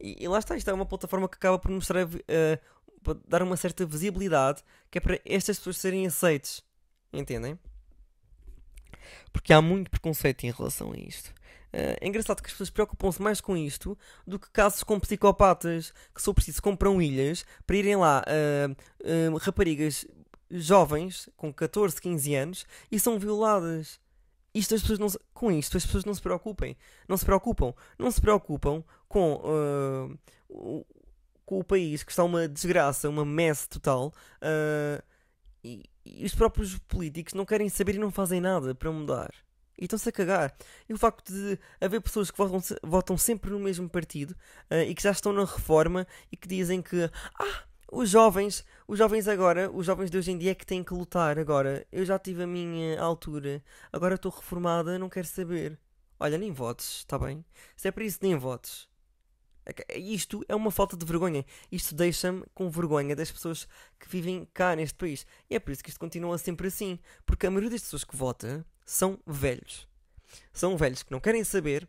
E, 0.00 0.24
e, 0.24 0.28
lá 0.28 0.38
está, 0.38 0.56
isto 0.56 0.70
é 0.70 0.72
uma 0.72 0.86
plataforma 0.86 1.28
que 1.28 1.36
acaba 1.36 1.58
por 1.58 1.70
mostrar, 1.70 2.06
uh, 2.06 3.20
dar 3.28 3.42
uma 3.42 3.56
certa 3.56 3.84
visibilidade, 3.84 4.62
que 4.90 4.98
é 4.98 5.00
para 5.00 5.20
estas 5.24 5.58
pessoas 5.58 5.76
serem 5.76 6.06
aceites. 6.06 6.62
Entendem? 7.12 7.58
Porque 9.32 9.52
há 9.52 9.60
muito 9.60 9.90
preconceito 9.90 10.44
em 10.44 10.50
relação 10.50 10.92
a 10.92 10.96
isto. 10.96 11.28
Uh, 11.72 11.94
é 12.00 12.08
engraçado 12.08 12.40
que 12.40 12.46
as 12.46 12.52
pessoas 12.52 12.70
preocupam-se 12.70 13.20
mais 13.20 13.40
com 13.40 13.56
isto 13.56 13.96
do 14.26 14.38
que 14.38 14.50
casos 14.50 14.82
com 14.82 14.98
psicopatas 14.98 15.92
que, 16.14 16.22
se 16.22 16.32
preciso, 16.34 16.62
compram 16.62 17.00
ilhas 17.00 17.44
para 17.66 17.76
irem 17.76 17.96
lá 17.96 18.24
uh, 18.24 19.36
raparigas 19.36 20.06
jovens 20.50 21.28
com 21.36 21.52
14, 21.52 22.00
15 22.00 22.34
anos 22.34 22.66
e 22.90 22.98
são 22.98 23.18
violadas 23.18 24.00
isto 24.54 24.74
as 24.74 24.80
pessoas 24.80 24.98
não 24.98 25.08
se, 25.08 25.18
com 25.32 25.50
isto 25.52 25.76
as 25.76 25.86
pessoas 25.86 26.04
não 26.04 26.14
se 26.14 26.20
preocupem. 26.20 26.76
Não 27.08 27.16
se 27.16 27.24
preocupam. 27.24 27.72
Não 27.98 28.10
se 28.10 28.20
preocupam 28.20 28.82
com, 29.08 29.34
uh, 29.34 30.18
o, 30.48 30.86
com 31.46 31.60
o 31.60 31.64
país 31.64 32.02
que 32.02 32.10
está 32.10 32.24
uma 32.24 32.48
desgraça, 32.48 33.08
uma 33.08 33.24
mess 33.24 33.66
total. 33.66 34.12
Uh, 34.42 35.02
e, 35.62 35.84
e, 36.04 36.24
os 36.24 36.34
próprios 36.34 36.76
políticos 36.78 37.34
não 37.34 37.44
querem 37.44 37.68
saber 37.68 37.94
e 37.94 37.98
não 37.98 38.10
fazem 38.10 38.40
nada 38.40 38.74
para 38.74 38.90
mudar. 38.90 39.32
E 39.78 39.84
estão-se 39.84 40.08
a 40.08 40.12
cagar. 40.12 40.54
E 40.88 40.92
o 40.92 40.98
facto 40.98 41.32
de 41.32 41.58
haver 41.80 42.00
pessoas 42.00 42.30
que 42.30 42.36
votam, 42.36 42.60
votam 42.82 43.16
sempre 43.16 43.50
no 43.50 43.60
mesmo 43.60 43.88
partido 43.88 44.32
uh, 44.70 44.82
e 44.86 44.94
que 44.94 45.02
já 45.02 45.12
estão 45.12 45.32
na 45.32 45.44
reforma 45.44 46.06
e 46.30 46.36
que 46.36 46.48
dizem 46.48 46.82
que 46.82 47.08
ah, 47.38 47.62
os 47.90 48.08
jovens, 48.08 48.64
os 48.86 48.98
jovens 48.98 49.26
agora, 49.28 49.70
os 49.70 49.86
jovens 49.86 50.10
de 50.10 50.18
hoje 50.18 50.30
em 50.30 50.38
dia 50.38 50.52
é 50.52 50.54
que 50.54 50.66
têm 50.66 50.82
que 50.84 50.94
lutar 50.94 51.38
agora. 51.38 51.86
Eu 51.90 52.04
já 52.04 52.18
tive 52.18 52.42
a 52.42 52.46
minha 52.46 53.00
altura, 53.00 53.62
agora 53.92 54.14
estou 54.14 54.30
reformada, 54.30 54.98
não 54.98 55.08
quero 55.08 55.26
saber. 55.26 55.78
Olha, 56.18 56.38
nem 56.38 56.52
votes, 56.52 56.98
está 56.98 57.18
bem? 57.18 57.44
Se 57.76 57.88
é 57.88 57.90
para 57.90 58.04
isso, 58.04 58.18
nem 58.22 58.36
votes. 58.36 58.88
É 59.88 59.98
isto 59.98 60.44
é 60.48 60.54
uma 60.54 60.70
falta 60.70 60.96
de 60.96 61.04
vergonha. 61.04 61.44
Isto 61.70 61.94
deixa-me 61.94 62.44
com 62.54 62.70
vergonha 62.70 63.14
das 63.16 63.30
pessoas 63.30 63.66
que 63.98 64.08
vivem 64.08 64.46
cá 64.52 64.74
neste 64.76 64.96
país. 64.96 65.26
E 65.48 65.54
é 65.54 65.60
por 65.60 65.70
isso 65.70 65.82
que 65.82 65.90
isto 65.90 66.00
continua 66.00 66.36
sempre 66.38 66.68
assim. 66.68 66.98
Porque 67.24 67.46
a 67.46 67.50
maioria 67.50 67.70
das 67.70 67.82
pessoas 67.82 68.04
que 68.04 68.16
vota 68.16 68.64
são 68.84 69.18
velhos. 69.26 69.88
São 70.52 70.76
velhos 70.76 71.02
que 71.02 71.10
não 71.10 71.20
querem 71.20 71.42
saber, 71.44 71.88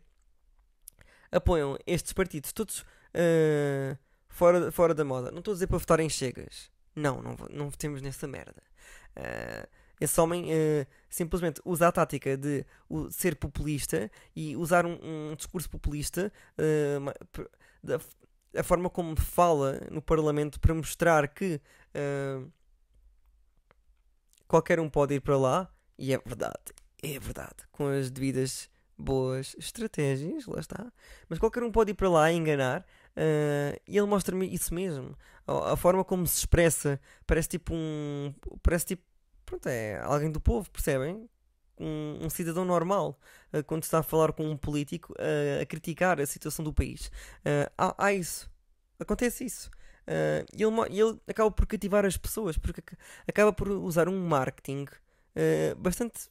apoiam 1.30 1.78
estes 1.86 2.12
partidos 2.12 2.52
todos. 2.52 2.80
Uh, 3.14 3.96
fora, 4.32 4.72
fora 4.72 4.94
da 4.94 5.04
moda. 5.04 5.30
Não 5.30 5.38
estou 5.38 5.52
a 5.52 5.54
dizer 5.54 5.66
para 5.66 5.78
votarem 5.78 6.08
chegas. 6.08 6.70
Não, 6.94 7.22
não, 7.22 7.36
não 7.50 7.70
votemos 7.70 8.02
nessa 8.02 8.26
merda. 8.26 8.62
Uh, 9.16 9.66
Esse 10.00 10.20
homem 10.20 10.46
uh, 10.46 10.86
simplesmente 11.08 11.60
usa 11.64 11.88
a 11.88 11.92
tática 11.92 12.36
de 12.36 12.66
ser 13.10 13.36
populista 13.36 14.10
e 14.34 14.56
usar 14.56 14.84
um, 14.84 14.98
um 15.02 15.34
discurso 15.36 15.70
populista 15.70 16.32
uh, 16.58 17.46
da, 17.82 18.00
a 18.54 18.62
forma 18.62 18.90
como 18.90 19.14
fala 19.16 19.80
no 19.90 20.02
Parlamento 20.02 20.58
para 20.60 20.74
mostrar 20.74 21.28
que 21.28 21.60
qualquer 24.46 24.78
um 24.78 24.90
pode 24.90 25.14
ir 25.14 25.20
para 25.20 25.38
lá, 25.38 25.72
e 25.98 26.12
é 26.12 26.18
verdade, 26.18 26.74
é 27.02 27.18
verdade, 27.18 27.66
com 27.70 27.86
as 27.86 28.10
devidas 28.10 28.68
boas 28.98 29.56
estratégias, 29.58 30.46
lá 30.46 30.60
está, 30.60 30.92
mas 31.28 31.38
qualquer 31.38 31.62
um 31.62 31.72
pode 31.72 31.92
ir 31.92 31.94
para 31.94 32.10
lá 32.10 32.30
e 32.30 32.36
enganar. 32.36 32.84
Uh, 33.16 33.78
e 33.86 33.96
ele 33.96 34.06
mostra-me 34.06 34.52
isso 34.52 34.74
mesmo. 34.74 35.16
A, 35.46 35.72
a, 35.72 35.76
forma 35.76 36.04
como 36.04 36.26
se 36.26 36.38
expressa 36.38 37.00
parece 37.26 37.48
tipo 37.48 37.74
um. 37.74 38.34
Parece 38.62 38.86
tipo 38.86 39.04
pronto, 39.44 39.68
é 39.68 40.00
alguém 40.00 40.30
do 40.30 40.40
povo, 40.40 40.70
percebem? 40.70 41.28
Um, 41.78 42.18
um 42.22 42.30
cidadão 42.30 42.64
normal, 42.64 43.18
uh, 43.52 43.64
quando 43.64 43.82
está 43.82 43.98
a 43.98 44.02
falar 44.02 44.32
com 44.32 44.48
um 44.48 44.56
político 44.56 45.12
uh, 45.14 45.62
a 45.62 45.66
criticar 45.66 46.20
a 46.20 46.26
situação 46.26 46.64
do 46.64 46.72
país. 46.72 47.08
Uh, 47.40 47.70
há, 47.76 48.06
há, 48.06 48.12
isso. 48.12 48.50
Acontece 48.98 49.44
isso. 49.44 49.70
e 50.54 50.62
ele, 50.62 50.80
ele 50.90 51.20
acaba 51.26 51.50
por 51.50 51.66
cativar 51.66 52.06
as 52.06 52.16
pessoas, 52.16 52.56
porque 52.56 52.82
acaba 53.26 53.52
por 53.52 53.68
usar 53.68 54.08
um 54.08 54.26
marketing 54.26 54.86
bastante. 55.78 56.30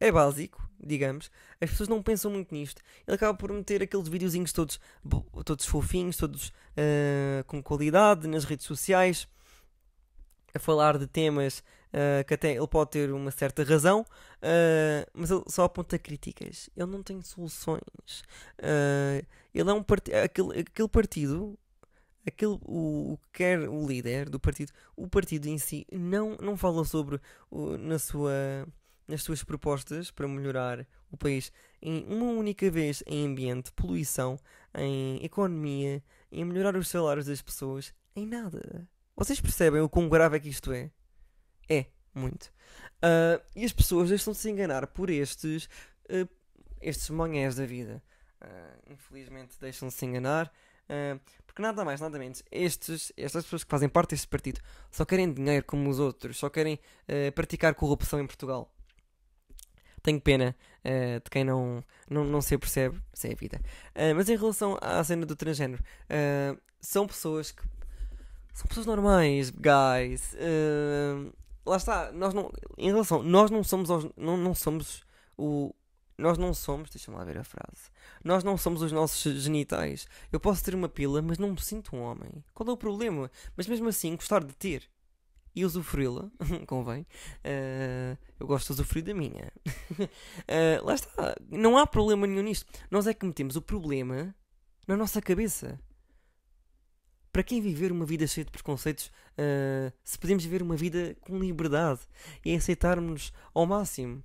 É 0.00 0.12
básico, 0.12 0.68
digamos. 0.78 1.30
As 1.60 1.70
pessoas 1.70 1.88
não 1.88 2.02
pensam 2.02 2.30
muito 2.30 2.54
nisto. 2.54 2.80
Ele 3.06 3.14
acaba 3.14 3.36
por 3.36 3.52
meter 3.52 3.82
aqueles 3.82 4.08
videozinhos 4.08 4.52
todos, 4.52 4.80
todos 5.44 5.66
fofinhos, 5.66 6.16
todos 6.16 6.52
com 7.48 7.60
qualidade 7.60 8.28
nas 8.28 8.44
redes 8.44 8.64
sociais, 8.64 9.26
a 10.54 10.58
falar 10.60 10.96
de 10.98 11.06
temas 11.06 11.62
uh, 11.88 12.24
que 12.26 12.34
até 12.34 12.54
ele 12.54 12.66
pode 12.66 12.90
ter 12.90 13.12
uma 13.12 13.30
certa 13.30 13.62
razão, 13.64 14.02
uh, 14.02 15.10
mas 15.12 15.30
ele 15.30 15.42
só 15.48 15.64
aponta 15.64 15.98
críticas. 15.98 16.70
Ele 16.76 16.86
não 16.86 17.02
tem 17.02 17.20
soluções. 17.22 18.22
Uh, 18.58 19.24
ele 19.54 19.70
é 19.70 19.72
um 19.72 19.82
partido. 19.82 20.14
Aquele, 20.16 20.60
aquele 20.60 20.88
partido. 20.88 21.58
Aquele, 22.26 22.58
o, 22.62 23.12
o 23.12 23.18
que 23.32 23.38
quer 23.38 23.68
o 23.70 23.86
líder 23.86 24.28
do 24.28 24.38
partido, 24.38 24.70
o 24.94 25.08
partido 25.08 25.46
em 25.46 25.56
si 25.56 25.86
não, 25.90 26.36
não 26.36 26.58
fala 26.58 26.84
sobre 26.84 27.18
o, 27.50 27.78
na 27.78 27.98
sua, 27.98 28.68
nas 29.08 29.22
suas 29.22 29.42
propostas 29.42 30.10
para 30.10 30.28
melhorar 30.28 30.86
o 31.10 31.16
país 31.16 31.50
em 31.80 32.04
uma 32.04 32.26
única 32.26 32.70
vez 32.70 33.02
em 33.06 33.26
ambiente, 33.26 33.72
poluição, 33.72 34.38
em 34.74 35.24
economia, 35.24 36.02
em 36.30 36.44
melhorar 36.44 36.76
os 36.76 36.88
salários 36.88 37.26
das 37.26 37.40
pessoas, 37.40 37.94
em 38.14 38.26
nada. 38.26 38.86
Vocês 39.16 39.40
percebem 39.40 39.80
o 39.80 39.88
quão 39.88 40.08
grave 40.08 40.36
é 40.36 40.40
que 40.40 40.48
isto 40.48 40.72
é? 40.72 40.90
É, 41.68 41.86
muito. 42.14 42.52
Uh, 42.98 43.42
e 43.56 43.64
as 43.64 43.72
pessoas 43.72 44.10
deixam-se 44.10 44.48
enganar 44.50 44.86
por 44.88 45.10
estes, 45.10 45.64
uh, 46.10 46.28
estes 46.80 47.08
monhés 47.10 47.56
da 47.56 47.66
vida. 47.66 48.02
Uh, 48.42 48.92
infelizmente 48.92 49.56
deixam-se 49.60 50.04
enganar. 50.04 50.52
porque 51.46 51.62
nada 51.62 51.84
mais, 51.84 52.00
nada 52.00 52.18
menos, 52.18 52.42
estes, 52.50 53.12
estas 53.16 53.44
pessoas 53.44 53.64
que 53.64 53.70
fazem 53.70 53.88
parte 53.88 54.10
deste 54.10 54.28
partido 54.28 54.60
só 54.90 55.04
querem 55.04 55.32
dinheiro 55.32 55.64
como 55.64 55.90
os 55.90 55.98
outros, 55.98 56.38
só 56.38 56.48
querem 56.48 56.78
praticar 57.34 57.74
corrupção 57.74 58.20
em 58.20 58.26
Portugal. 58.26 58.72
Tenho 60.02 60.20
pena 60.20 60.54
uh, 60.84 61.20
de 61.22 61.30
quem 61.30 61.44
não, 61.44 61.82
não, 62.08 62.24
não 62.24 62.40
se 62.40 62.56
percebe, 62.56 63.00
isso 63.12 63.26
é 63.26 63.32
a 63.32 63.36
vida. 63.36 63.60
Uh, 63.94 64.14
mas 64.14 64.28
em 64.28 64.36
relação 64.36 64.78
à 64.80 65.02
cena 65.04 65.26
do 65.26 65.36
transgênero, 65.36 65.82
uh, 65.82 66.58
são 66.80 67.06
pessoas 67.06 67.50
que. 67.50 67.62
São 68.52 68.66
pessoas 68.66 68.86
normais, 68.86 69.50
guys 69.50 70.34
lá 71.68 71.76
está, 71.76 72.12
nós 72.12 72.34
não, 72.34 72.50
em 72.76 72.90
relação, 72.90 73.22
nós 73.22 73.50
não 73.50 73.62
somos, 73.62 73.90
os, 73.90 74.08
não, 74.16 74.36
não 74.36 74.54
somos 74.54 75.04
o, 75.36 75.74
nós 76.16 76.38
não 76.38 76.52
somos, 76.52 76.90
deixa-me 76.90 77.16
lá 77.16 77.24
ver 77.24 77.38
a 77.38 77.44
frase, 77.44 77.90
nós 78.24 78.42
não 78.42 78.56
somos 78.56 78.82
os 78.82 78.90
nossos 78.90 79.42
genitais. 79.42 80.06
Eu 80.32 80.40
posso 80.40 80.64
ter 80.64 80.74
uma 80.74 80.88
pila, 80.88 81.22
mas 81.22 81.38
não 81.38 81.50
me 81.50 81.60
sinto 81.60 81.94
um 81.94 82.00
homem. 82.00 82.42
Qual 82.54 82.68
é 82.68 82.72
o 82.72 82.76
problema? 82.76 83.30
Mas 83.56 83.68
mesmo 83.68 83.88
assim, 83.88 84.16
gostar 84.16 84.42
de 84.42 84.54
ter 84.54 84.88
e 85.54 85.64
usufruí-la, 85.64 86.30
convém. 86.66 87.02
Uh, 87.44 88.16
eu 88.38 88.46
gosto 88.46 88.66
de 88.68 88.72
usufruir 88.74 89.04
da 89.04 89.14
minha. 89.14 89.52
uh, 89.66 90.84
lá 90.84 90.94
está, 90.94 91.36
não 91.50 91.76
há 91.76 91.86
problema 91.86 92.26
nenhum 92.26 92.42
nisto. 92.42 92.66
Nós 92.90 93.06
é 93.06 93.14
que 93.14 93.26
metemos 93.26 93.56
o 93.56 93.62
problema 93.62 94.34
na 94.86 94.96
nossa 94.96 95.20
cabeça 95.20 95.78
para 97.32 97.42
quem 97.42 97.60
viver 97.60 97.92
uma 97.92 98.04
vida 98.04 98.26
cheia 98.26 98.44
de 98.44 98.50
preconceitos, 98.50 99.06
uh, 99.06 99.92
se 100.02 100.18
podemos 100.18 100.42
viver 100.42 100.62
uma 100.62 100.76
vida 100.76 101.16
com 101.20 101.38
liberdade 101.38 102.00
e 102.44 102.54
aceitarmos 102.54 103.32
ao 103.54 103.64
máximo, 103.66 104.24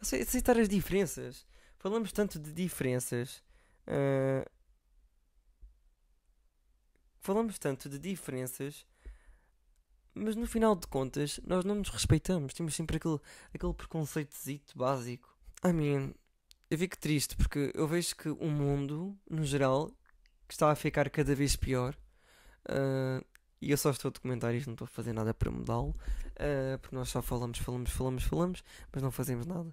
aceitar 0.00 0.56
as 0.58 0.68
diferenças. 0.68 1.44
Falamos 1.76 2.12
tanto 2.12 2.38
de 2.38 2.52
diferenças. 2.52 3.42
Falamos 7.20 7.58
tanto 7.58 7.88
de 7.88 7.98
diferenças, 7.98 8.86
mas 10.16 10.34
no 10.34 10.46
final 10.46 10.74
de 10.74 10.86
contas 10.86 11.38
nós 11.46 11.64
não 11.64 11.76
nos 11.76 11.90
respeitamos. 11.90 12.54
Temos 12.54 12.74
sempre 12.74 12.96
aquele, 12.96 13.20
aquele 13.54 13.74
preconceitozito 13.74 14.76
básico. 14.76 15.36
I 15.64 15.72
mean, 15.72 16.14
eu 16.70 16.78
fico 16.78 16.98
triste 16.98 17.36
porque 17.36 17.70
eu 17.74 17.86
vejo 17.86 18.16
que 18.16 18.28
o 18.28 18.46
mundo, 18.46 19.16
no 19.30 19.44
geral, 19.44 19.92
está 20.48 20.70
a 20.70 20.76
ficar 20.76 21.10
cada 21.10 21.34
vez 21.34 21.54
pior 21.56 21.96
Uh, 22.66 23.24
e 23.60 23.70
eu 23.70 23.76
só 23.76 23.90
estou 23.90 24.08
a 24.10 24.12
documentar 24.12 24.54
isto, 24.54 24.66
não 24.66 24.74
estou 24.74 24.84
a 24.84 24.88
fazer 24.88 25.12
nada 25.12 25.32
para 25.32 25.50
mudá-lo, 25.50 25.90
uh, 25.90 26.78
porque 26.80 26.94
nós 26.94 27.08
só 27.08 27.22
falamos, 27.22 27.58
falamos, 27.58 27.90
falamos, 27.90 28.24
falamos, 28.24 28.64
mas 28.92 29.02
não 29.02 29.10
fazemos 29.10 29.46
nada. 29.46 29.72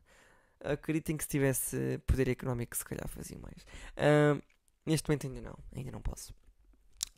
Acreditem 0.63 1.17
que 1.17 1.23
se 1.23 1.29
tivesse 1.29 1.99
poder 2.07 2.29
económico, 2.29 2.75
se 2.77 2.85
calhar 2.85 3.07
fazia 3.09 3.37
mais. 3.39 3.63
Uh, 3.97 4.41
neste 4.85 5.09
momento 5.09 5.27
ainda 5.27 5.41
não, 5.41 5.57
ainda 5.75 5.91
não 5.91 6.01
posso. 6.01 6.33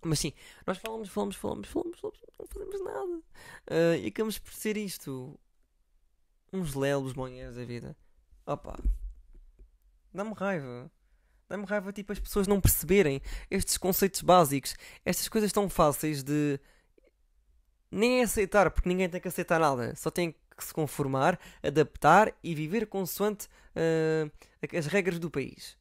Mas 0.05 0.19
sim, 0.19 0.33
nós 0.67 0.77
falamos, 0.77 1.09
falamos, 1.09 1.35
falamos, 1.35 1.67
falamos, 1.67 1.99
falamos 1.99 2.19
não 2.37 2.47
fazemos 2.47 2.83
nada. 2.83 3.17
Uh, 3.67 3.95
e 4.03 4.07
acabamos 4.07 4.37
por 4.37 4.53
ser 4.53 4.77
isto. 4.77 5.37
Uns 6.53 6.75
lelos 6.75 7.15
monheiros 7.15 7.55
da 7.55 7.65
vida. 7.65 7.97
Opa. 8.45 8.77
Dá-me 10.13 10.33
raiva. 10.33 10.91
Dá-me 11.49 11.65
raiva 11.65 11.91
tipo 11.91 12.11
as 12.11 12.19
pessoas 12.19 12.47
não 12.47 12.61
perceberem 12.61 13.19
estes 13.49 13.77
conceitos 13.77 14.21
básicos, 14.21 14.75
estas 15.03 15.27
coisas 15.27 15.51
tão 15.51 15.67
fáceis 15.67 16.23
de 16.23 16.59
nem 17.89 18.21
aceitar, 18.21 18.69
porque 18.69 18.87
ninguém 18.87 19.09
tem 19.09 19.19
que 19.19 19.27
aceitar 19.27 19.59
nada, 19.59 19.95
só 19.95 20.11
tem 20.11 20.35
que 20.55 20.63
se 20.63 20.73
conformar, 20.73 21.39
adaptar 21.63 22.33
e 22.43 22.53
viver 22.53 22.85
consoante 22.87 23.47
uh, 23.75 24.31
as 24.77 24.85
regras 24.85 25.17
do 25.17 25.31
país. 25.31 25.77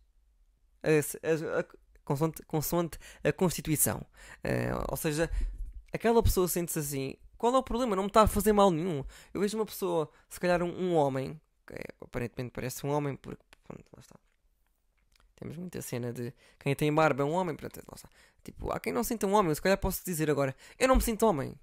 Consoante, 2.04 2.42
consoante, 2.44 2.98
a 3.22 3.32
Constituição. 3.32 4.04
Uh, 4.44 4.84
ou 4.88 4.96
seja, 4.96 5.30
aquela 5.92 6.22
pessoa 6.22 6.48
sente-se 6.48 6.78
assim. 6.78 7.14
Qual 7.36 7.54
é 7.54 7.58
o 7.58 7.62
problema? 7.62 7.96
Não 7.96 8.04
me 8.04 8.08
está 8.08 8.22
a 8.22 8.26
fazer 8.26 8.52
mal 8.52 8.70
nenhum. 8.70 9.04
Eu 9.32 9.40
vejo 9.40 9.56
uma 9.58 9.66
pessoa, 9.66 10.08
se 10.28 10.40
calhar 10.40 10.62
um, 10.62 10.70
um 10.70 10.94
homem, 10.94 11.40
que 11.66 11.74
é, 11.74 11.84
aparentemente 12.00 12.52
parece 12.52 12.86
um 12.86 12.90
homem, 12.90 13.16
porque 13.16 13.42
pronto, 13.66 13.84
lá 13.94 14.00
está 14.00 14.16
temos 15.36 15.56
muita 15.56 15.82
cena 15.82 16.12
de 16.12 16.32
quem 16.58 16.74
tem 16.74 16.92
barba 16.92 17.22
é 17.22 17.26
um 17.26 17.32
homem. 17.32 17.54
Portanto, 17.54 17.84
lá 17.88 17.94
está. 17.96 18.08
Tipo, 18.42 18.72
há 18.72 18.80
quem 18.80 18.92
não 18.92 19.04
sinta 19.04 19.26
um 19.26 19.34
homem. 19.34 19.54
Se 19.54 19.60
calhar 19.60 19.78
posso 19.78 20.04
dizer 20.04 20.30
agora: 20.30 20.54
eu 20.78 20.88
não 20.88 20.96
me 20.96 21.02
sinto 21.02 21.26
homem. 21.26 21.54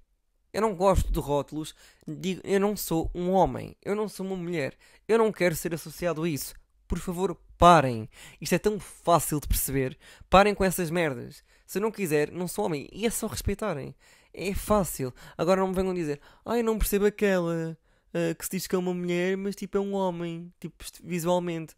Eu 0.54 0.62
não 0.62 0.76
gosto 0.76 1.12
de 1.12 1.20
rótulos. 1.20 1.74
Digo, 2.06 2.42
eu 2.44 2.60
não 2.60 2.76
sou 2.76 3.10
um 3.16 3.32
homem. 3.32 3.76
Eu 3.82 3.96
não 3.96 4.08
sou 4.08 4.26
uma 4.26 4.36
mulher. 4.36 4.78
Eu 5.08 5.18
não 5.18 5.32
quero 5.32 5.56
ser 5.56 5.74
associado 5.74 6.24
a 6.24 6.30
isso. 6.30 6.54
Por 6.92 7.00
favor, 7.00 7.38
parem. 7.58 8.10
Isto 8.42 8.56
é 8.56 8.60
tão 8.60 8.78
fácil 8.78 9.40
de 9.40 9.48
perceber. 9.48 9.98
Parem 10.30 10.54
com 10.54 10.62
essas 10.62 10.92
merdas. 10.92 11.42
Se 11.66 11.80
não 11.80 11.90
quiser, 11.90 12.30
não 12.30 12.50
sou 12.50 12.66
homem. 12.66 12.90
E 12.92 13.06
é 13.06 13.10
só 13.10 13.28
respeitarem. 13.28 13.96
É 14.34 14.54
fácil. 14.54 15.14
Agora 15.38 15.62
não 15.62 15.70
me 15.70 15.74
venham 15.74 15.94
dizer: 15.94 16.20
ai, 16.46 16.62
não 16.62 16.78
percebo 16.78 17.06
aquela 17.06 17.78
uh, 18.10 18.36
que 18.36 18.44
se 18.44 18.52
diz 18.52 18.68
que 18.68 18.76
é 18.76 18.78
uma 18.78 18.94
mulher, 18.94 19.38
mas 19.38 19.56
tipo 19.56 19.78
é 19.78 19.80
um 19.80 19.94
homem. 19.94 20.54
Tipo, 20.60 20.84
visualmente. 21.02 21.78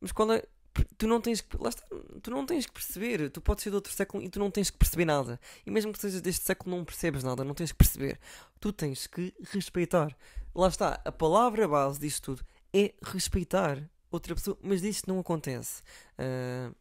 Mas 0.00 0.12
qual 0.12 0.32
é. 0.32 0.44
Tu 0.98 1.06
não 1.06 1.20
tens 1.20 1.40
que. 1.40 1.56
Lá 1.56 1.68
está, 1.68 1.84
tu 2.22 2.30
não 2.30 2.44
tens 2.44 2.66
que 2.66 2.72
perceber. 2.72 3.30
Tu 3.30 3.40
podes 3.40 3.62
ser 3.62 3.70
de 3.70 3.76
outro 3.76 3.92
século 3.92 4.22
e 4.22 4.28
tu 4.28 4.38
não 4.38 4.50
tens 4.50 4.70
que 4.70 4.76
perceber 4.78 5.04
nada. 5.04 5.40
E 5.64 5.70
mesmo 5.70 5.92
que 5.92 5.98
sejas 5.98 6.20
deste 6.20 6.44
século, 6.44 6.76
não 6.76 6.84
percebes 6.84 7.22
nada. 7.22 7.44
Não 7.44 7.54
tens 7.54 7.72
que 7.72 7.78
perceber. 7.78 8.18
Tu 8.60 8.72
tens 8.72 9.06
que 9.06 9.34
respeitar. 9.52 10.16
Lá 10.54 10.68
está. 10.68 11.00
A 11.04 11.12
palavra 11.12 11.66
base 11.68 12.00
disto 12.00 12.36
tudo 12.36 12.46
é 12.72 12.94
respeitar 13.02 13.88
outra 14.10 14.34
pessoa. 14.34 14.58
Mas 14.62 14.82
isto 14.82 15.08
não 15.08 15.18
acontece. 15.18 15.82
Uh, 16.18 16.74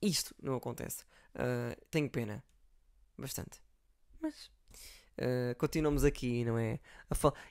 isto 0.00 0.34
não 0.42 0.54
acontece. 0.54 1.04
Uh, 1.34 1.74
tenho 1.90 2.08
pena. 2.08 2.42
Bastante. 3.16 3.60
Mas. 4.20 4.50
Uh, 5.18 5.54
continuamos 5.58 6.04
aqui, 6.04 6.44
não 6.44 6.56
é? 6.56 6.78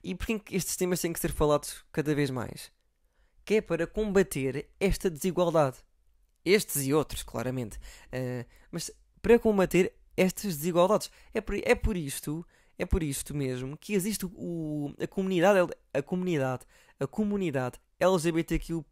E 0.02 0.16
porquê 0.16 0.40
que 0.40 0.56
estes 0.56 0.78
temas 0.78 1.02
têm 1.02 1.12
que 1.12 1.20
ser 1.20 1.34
falados 1.34 1.84
cada 1.92 2.16
vez 2.16 2.30
mais? 2.30 2.72
Que 3.48 3.56
é 3.56 3.62
para 3.62 3.88
combater 3.88 4.70
esta 4.78 5.10
desigualdade. 5.10 5.78
Estes 6.44 6.86
e 6.86 6.94
outros, 6.94 7.24
claramente. 7.24 7.78
Uh, 8.08 8.46
mas 8.70 8.92
para 9.22 9.40
combater 9.40 9.94
estas 10.18 10.58
desigualdades. 10.58 11.10
É 11.34 11.40
por, 11.40 11.56
é 11.56 11.74
por 11.74 11.96
isto, 11.96 12.46
É 12.78 12.86
por 12.86 13.02
isto 13.02 13.34
mesmo 13.34 13.78
que 13.78 13.94
existe 13.94 14.26
o, 14.26 14.94
a 15.02 15.08
comunidade, 15.08 15.74
a 15.94 16.02
comunidade, 16.02 16.66
a 17.00 17.08
comunidade 17.08 17.80
LGBTQ 18.02 18.84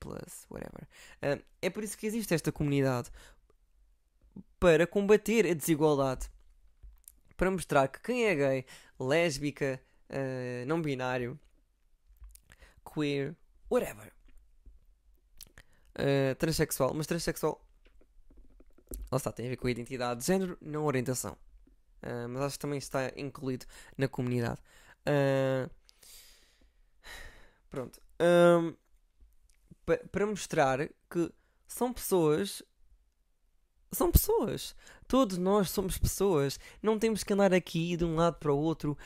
plus, 0.00 0.44
whatever. 0.50 0.88
Uh, 1.22 1.40
é 1.62 1.70
por 1.70 1.84
isso 1.84 1.96
que 1.96 2.08
existe 2.08 2.34
esta 2.34 2.50
comunidade 2.50 3.08
para 4.58 4.84
combater 4.84 5.46
a 5.46 5.54
desigualdade, 5.54 6.28
para 7.36 7.52
mostrar 7.52 7.86
que 7.86 8.00
quem 8.00 8.24
é 8.24 8.34
gay, 8.34 8.64
lésbica, 8.98 9.80
uh, 10.10 10.66
não 10.66 10.82
binário, 10.82 11.38
queer, 12.84 13.36
whatever, 13.70 14.12
uh, 15.98 16.34
transexual, 16.36 16.92
mas 16.94 17.06
transexual, 17.06 17.60
lá 19.10 19.16
está, 19.16 19.32
tem 19.32 19.46
a 19.46 19.50
ver 19.50 19.56
com 19.56 19.66
a 19.66 19.70
identidade 19.70 20.20
de 20.20 20.26
género, 20.26 20.58
não 20.60 20.84
orientação. 20.84 21.36
Uh, 22.02 22.28
mas 22.28 22.42
acho 22.42 22.56
que 22.56 22.62
também 22.62 22.78
está 22.78 23.12
incluído 23.16 23.64
na 23.96 24.08
comunidade. 24.08 24.60
Uh, 25.06 25.70
pronto. 27.70 28.00
Um, 28.20 28.74
para 30.10 30.26
mostrar 30.26 30.88
que 31.10 31.32
são 31.66 31.92
pessoas. 31.92 32.62
São 33.92 34.10
pessoas. 34.10 34.74
Todos 35.06 35.36
nós 35.38 35.70
somos 35.70 35.98
pessoas. 35.98 36.58
Não 36.82 36.98
temos 36.98 37.22
que 37.22 37.32
andar 37.32 37.52
aqui 37.52 37.96
de 37.96 38.04
um 38.04 38.16
lado 38.16 38.38
para 38.38 38.52
o 38.52 38.58
outro 38.58 38.96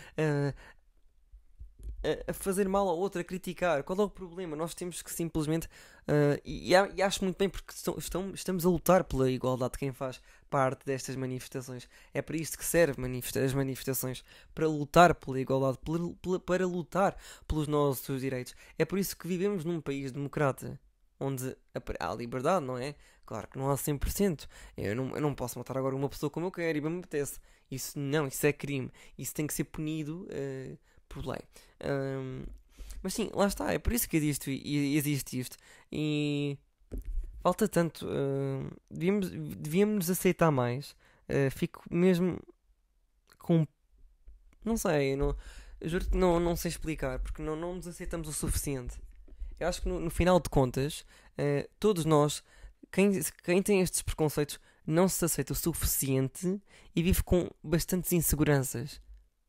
a, 2.29 2.33
fazer 2.33 2.69
mal 2.69 2.89
ao 2.89 2.99
outro, 2.99 3.21
a 3.21 3.25
criticar. 3.25 3.83
Qual 3.83 3.99
é 3.99 4.03
o 4.03 4.11
problema? 4.11 4.57
Nós 4.57 4.75
temos 4.75 5.03
que 5.03 5.13
simplesmente. 5.13 5.67
Uh, 6.09 6.41
e, 6.45 6.71
e, 6.71 7.03
acho 7.03 7.25
muito 7.25 7.37
bem 7.37 7.49
porque 7.49 7.73
estão, 7.73 7.97
estão, 7.99 8.31
estamos 8.33 8.65
a 8.65 8.69
lutar 8.69 9.05
pela 9.05 9.31
igualdade 9.31 9.73
de 9.73 9.79
quem 9.79 9.93
faz 9.93 10.21
parte 10.49 10.85
destas 10.87 11.17
manifestações. 11.17 11.89
É 12.15 12.23
para 12.23 12.37
isto 12.37 12.57
que 12.57 12.65
servem 12.65 13.03
manifesta 13.03 13.45
as 13.45 13.53
manifestações 13.53 14.25
para 14.55 14.69
lutar 14.69 15.15
pela 15.15 15.41
igualdade, 15.41 15.79
para, 15.85 15.99
para, 16.23 16.41
para 16.41 16.67
lutar 16.67 17.17
pelos 17.47 17.67
nossos 17.67 18.21
direitos. 18.21 18.55
É 18.79 18.85
por 18.85 18.99
isso 18.99 19.17
que 19.17 19.27
vivemos 19.27 19.65
num 19.65 19.81
país 19.81 20.13
democrata 20.13 20.79
onde 21.19 21.57
há 21.99 22.15
liberdade, 22.15 22.65
não 22.65 22.79
é? 22.79 22.95
Claro 23.25 23.49
que 23.49 23.59
não 23.59 23.71
há 23.71 23.75
100%. 23.75 24.47
Eu 24.77 24.95
não, 24.95 25.15
eu 25.15 25.21
não 25.21 25.35
posso 25.35 25.59
matar 25.59 25.77
agora 25.77 25.97
uma 25.97 26.09
pessoa 26.09 26.31
como 26.31 26.47
eu 26.47 26.51
quero 26.53 26.79
e 26.79 26.81
bem 26.81 26.91
me 26.91 26.99
apetece. 26.99 27.41
Isso 27.71 27.99
não, 27.99 28.27
isso 28.27 28.47
é 28.47 28.53
crime. 28.53 28.91
Isso 29.19 29.35
tem 29.35 29.47
que 29.47 29.55
ser 29.55 29.65
punido 29.65 30.29
uh, 30.31 30.79
por 31.09 31.27
lei. 31.27 31.41
Um, 31.85 32.45
mas 33.03 33.15
sim, 33.15 33.31
lá 33.33 33.47
está, 33.47 33.73
é 33.73 33.79
por 33.79 33.93
isso 33.93 34.09
que 34.09 34.17
existe, 34.17 34.51
existe 34.65 35.39
isto. 35.39 35.57
E 35.93 36.59
falta 37.41 37.69
tanto. 37.69 38.07
Uh, 38.07 38.69
devíamos, 38.91 39.31
devíamos 39.31 39.95
nos 39.97 40.11
aceitar 40.11 40.51
mais. 40.51 40.97
Uh, 41.29 41.51
fico 41.51 41.83
mesmo 41.91 42.41
com. 43.39 43.67
Não 44.65 44.77
sei, 44.77 45.15
não, 45.15 45.37
juro 45.81 46.07
que 46.07 46.17
não, 46.17 46.41
não 46.41 46.57
sei 46.57 46.71
explicar, 46.71 47.21
porque 47.21 47.41
não, 47.41 47.55
não 47.55 47.77
nos 47.77 47.87
aceitamos 47.87 48.27
o 48.29 48.33
suficiente. 48.33 48.97
Eu 49.61 49.69
acho 49.69 49.83
que 49.83 49.89
no, 49.89 50.01
no 50.01 50.11
final 50.11 50.41
de 50.41 50.51
contas, 50.51 51.07
uh, 51.39 51.69
todos 51.79 52.05
nós, 52.05 52.43
quem, 52.91 53.13
quem 53.45 53.63
tem 53.63 53.81
estes 53.81 54.03
preconceitos, 54.03 54.59
não 54.85 55.09
se 55.09 55.25
aceita 55.25 55.53
o 55.53 55.57
suficiente 55.57 56.61
e 56.95 57.03
vive 57.03 57.23
com 57.23 57.49
bastantes 57.63 58.13
inseguranças 58.13 59.01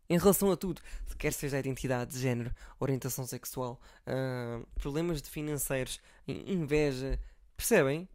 em 0.10 0.18
relação 0.18 0.52
a 0.52 0.58
tudo, 0.58 0.82
quer 1.18 1.34
seja 1.34 1.58
a 1.58 1.60
identidade 1.60 2.12
de 2.12 2.20
género, 2.20 2.54
orientação 2.80 3.26
sexual, 3.26 3.80
uh, 4.08 4.66
problemas 4.76 5.22
de 5.22 5.30
financeiros, 5.30 6.00
inveja, 6.28 7.20
percebem? 7.56 8.08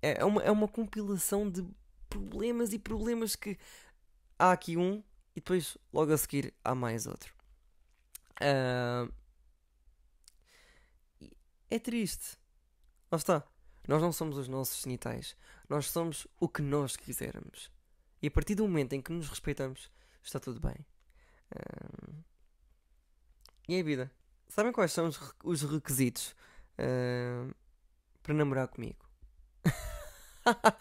É, 0.00 0.20
é 0.20 0.24
uma, 0.24 0.42
é 0.42 0.50
uma 0.50 0.66
compilação 0.66 1.48
de 1.48 1.64
problemas 2.08 2.72
e 2.72 2.78
problemas 2.78 3.36
que 3.36 3.56
há 4.38 4.52
aqui 4.52 4.76
um 4.76 5.02
e 5.34 5.40
depois 5.40 5.78
logo 5.92 6.12
a 6.12 6.18
seguir 6.18 6.52
há 6.64 6.74
mais 6.74 7.06
outro. 7.06 7.32
Uh, 8.40 9.12
é 11.70 11.78
triste. 11.78 12.36
Lá 13.10 13.16
está. 13.16 13.44
Nós 13.86 14.02
não 14.02 14.12
somos 14.12 14.36
os 14.36 14.48
nossos 14.48 14.82
genitais. 14.82 15.36
Nós 15.68 15.86
somos 15.86 16.26
o 16.40 16.48
que 16.48 16.62
nós 16.62 16.96
quisermos. 16.96 17.70
E 18.20 18.26
a 18.26 18.30
partir 18.30 18.54
do 18.54 18.64
momento 18.64 18.92
em 18.92 19.00
que 19.00 19.12
nos 19.12 19.28
respeitamos, 19.28 19.90
está 20.22 20.38
tudo 20.38 20.60
bem. 20.60 20.84
Uh... 21.52 22.24
E 23.68 23.78
a 23.78 23.82
vida? 23.82 24.10
Sabem 24.48 24.72
quais 24.72 24.92
são 24.92 25.06
os, 25.06 25.34
os 25.44 25.62
requisitos 25.62 26.34
uh... 26.78 27.54
para 28.22 28.34
namorar 28.34 28.68
comigo? 28.68 28.98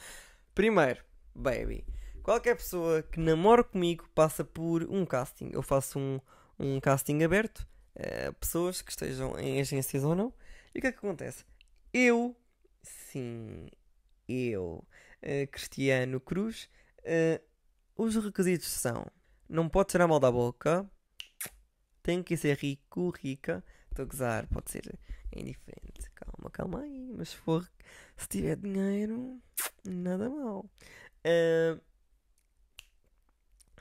Primeiro, 0.56 1.04
baby. 1.34 1.86
Qualquer 2.24 2.56
pessoa 2.56 3.02
que 3.02 3.20
namora 3.20 3.64
comigo 3.64 4.08
passa 4.14 4.44
por 4.44 4.84
um 4.84 5.06
casting. 5.06 5.50
Eu 5.54 5.62
faço 5.62 5.98
um, 5.98 6.20
um 6.60 6.80
casting 6.80 7.24
aberto. 7.24 7.68
Uh, 7.96 8.34
pessoas 8.34 8.82
que 8.82 8.92
estejam 8.92 9.38
em 9.40 9.60
agências 9.60 10.04
ou 10.04 10.16
não. 10.16 10.34
E 10.74 10.80
o 10.80 10.82
que 10.82 10.88
é 10.88 10.92
que 10.92 10.98
acontece? 10.98 11.44
Eu, 11.94 12.36
sim, 12.82 13.68
eu, 14.28 14.86
uh, 15.24 15.48
Cristiano 15.52 16.20
Cruz, 16.20 16.70
uh, 17.00 17.42
os 17.98 18.16
requisitos 18.16 18.68
são 18.68 19.06
não 19.52 19.68
pode 19.68 19.92
ser 19.92 20.02
a 20.02 20.08
mal 20.08 20.20
da 20.20 20.32
boca. 20.32 20.90
Tem 22.02 22.24
que 22.24 22.38
ser 22.38 22.58
rico, 22.58 23.10
rica. 23.10 23.64
Estou 23.90 24.04
a 24.04 24.08
gozar, 24.08 24.48
pode 24.48 24.72
ser 24.72 24.98
indiferente. 25.36 26.10
Calma, 26.16 26.50
calma 26.50 26.82
aí. 26.82 27.12
Mas 27.16 27.30
se 27.30 27.36
for, 27.36 27.70
se 28.16 28.28
tiver 28.30 28.56
dinheiro, 28.56 29.42
nada 29.84 30.30
mal. 30.30 30.66
Uh, 31.26 31.80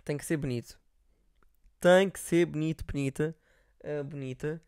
tem 0.04 0.18
que 0.18 0.24
ser 0.24 0.37
bonito. 0.37 0.78
Tem 1.78 2.11
que 2.11 2.18
ser 2.18 2.46
bonito, 2.46 2.85
bonita. 2.85 3.35
Uh, 3.85 4.04
bonita. 4.04 4.61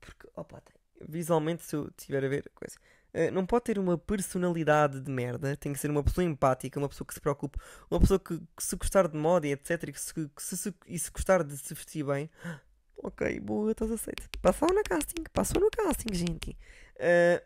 Porque, 0.00 0.28
opa, 0.36 0.60
tem. 0.60 0.76
visualmente, 1.08 1.64
se 1.64 1.74
eu 1.74 1.88
estiver 1.88 2.24
a 2.24 2.28
ver 2.28 2.48
coisa. 2.54 2.78
Eh, 3.12 3.30
não 3.30 3.46
pode 3.46 3.64
ter 3.64 3.78
uma 3.78 3.96
personalidade 3.96 5.00
de 5.00 5.10
merda, 5.10 5.56
tem 5.56 5.72
que 5.72 5.78
ser 5.78 5.90
uma 5.90 6.02
pessoa 6.02 6.24
empática, 6.24 6.78
uma 6.78 6.88
pessoa 6.88 7.06
que 7.06 7.14
se 7.14 7.20
preocupe, 7.20 7.58
uma 7.90 7.98
pessoa 7.98 8.18
que, 8.18 8.38
que 8.38 8.62
se 8.62 8.76
gostar 8.76 9.08
de 9.08 9.16
moda 9.16 9.46
e 9.46 9.52
etc. 9.52 9.84
E, 9.84 9.92
que 9.92 10.00
se, 10.00 10.14
que 10.14 10.42
se, 10.42 10.74
e 10.86 10.98
se 10.98 11.10
gostar 11.10 11.42
de 11.42 11.56
se 11.56 11.72
vestir 11.74 12.04
bem, 12.04 12.30
ok, 13.02 13.40
boa, 13.40 13.72
estás 13.72 13.90
aceito. 13.90 14.28
Passou 14.42 14.68
no 14.68 14.82
casting, 14.82 15.24
passou 15.32 15.60
no 15.60 15.70
casting, 15.70 16.14
gente. 16.14 16.50
Uh, 16.96 17.42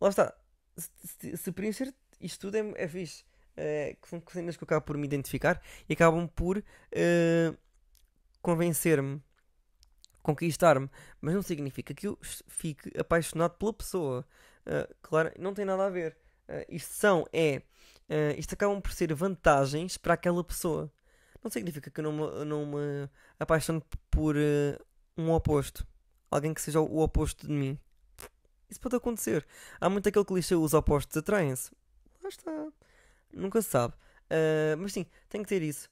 lá 0.00 0.08
está. 0.08 0.34
Se, 0.76 1.36
se, 1.36 1.52
preencher 1.52 1.92
isto 2.20 2.40
tudo 2.40 2.56
é, 2.56 2.84
é 2.84 2.88
fixe. 2.88 3.24
Uh, 3.52 3.94
que 4.00 4.08
são 4.08 4.20
coisas 4.20 4.56
que 4.56 4.62
eu 4.62 4.66
acabo 4.66 4.86
por 4.86 4.96
me 4.96 5.06
identificar 5.06 5.60
e 5.88 5.92
acabam 5.92 6.26
por 6.26 6.58
uh, 6.58 7.58
convencer-me, 8.40 9.22
conquistar-me. 10.22 10.88
Mas 11.20 11.34
não 11.34 11.42
significa 11.42 11.94
que 11.94 12.06
eu 12.06 12.18
fique 12.22 12.90
apaixonado 12.98 13.56
pela 13.56 13.72
pessoa. 13.72 14.26
Uh, 14.66 14.94
claro, 15.02 15.32
não 15.38 15.54
tem 15.54 15.64
nada 15.64 15.86
a 15.86 15.90
ver. 15.90 16.16
Uh, 16.48 16.64
isto 16.68 16.92
são, 16.92 17.26
é. 17.32 17.62
Uh, 18.08 18.38
isto 18.38 18.54
acabam 18.54 18.80
por 18.80 18.92
ser 18.92 19.12
vantagens 19.14 19.96
para 19.96 20.14
aquela 20.14 20.42
pessoa. 20.42 20.92
Não 21.42 21.50
significa 21.50 21.90
que 21.90 22.00
eu 22.00 22.04
não 22.04 22.12
me, 22.12 22.44
não 22.44 22.66
me 22.66 23.08
apaixone 23.38 23.82
por 24.10 24.36
uh, 24.36 24.86
um 25.16 25.30
oposto. 25.30 25.86
Alguém 26.30 26.52
que 26.54 26.60
seja 26.60 26.80
o 26.80 27.00
oposto 27.00 27.46
de 27.46 27.52
mim. 27.52 27.78
Isso 28.68 28.80
pode 28.80 28.94
acontecer. 28.96 29.44
Há 29.80 29.88
muito 29.88 30.08
aquele 30.08 30.24
clichê, 30.24 30.54
os 30.54 30.74
opostos 30.74 31.16
atraem-se. 31.16 31.72
Lá 32.22 32.28
está. 32.28 32.68
Nunca 33.32 33.60
se 33.62 33.68
sabe. 33.68 33.94
Mas 34.78 34.92
sim, 34.92 35.06
tem 35.28 35.42
que 35.42 35.48
ter 35.48 35.60
isso. 35.60 35.90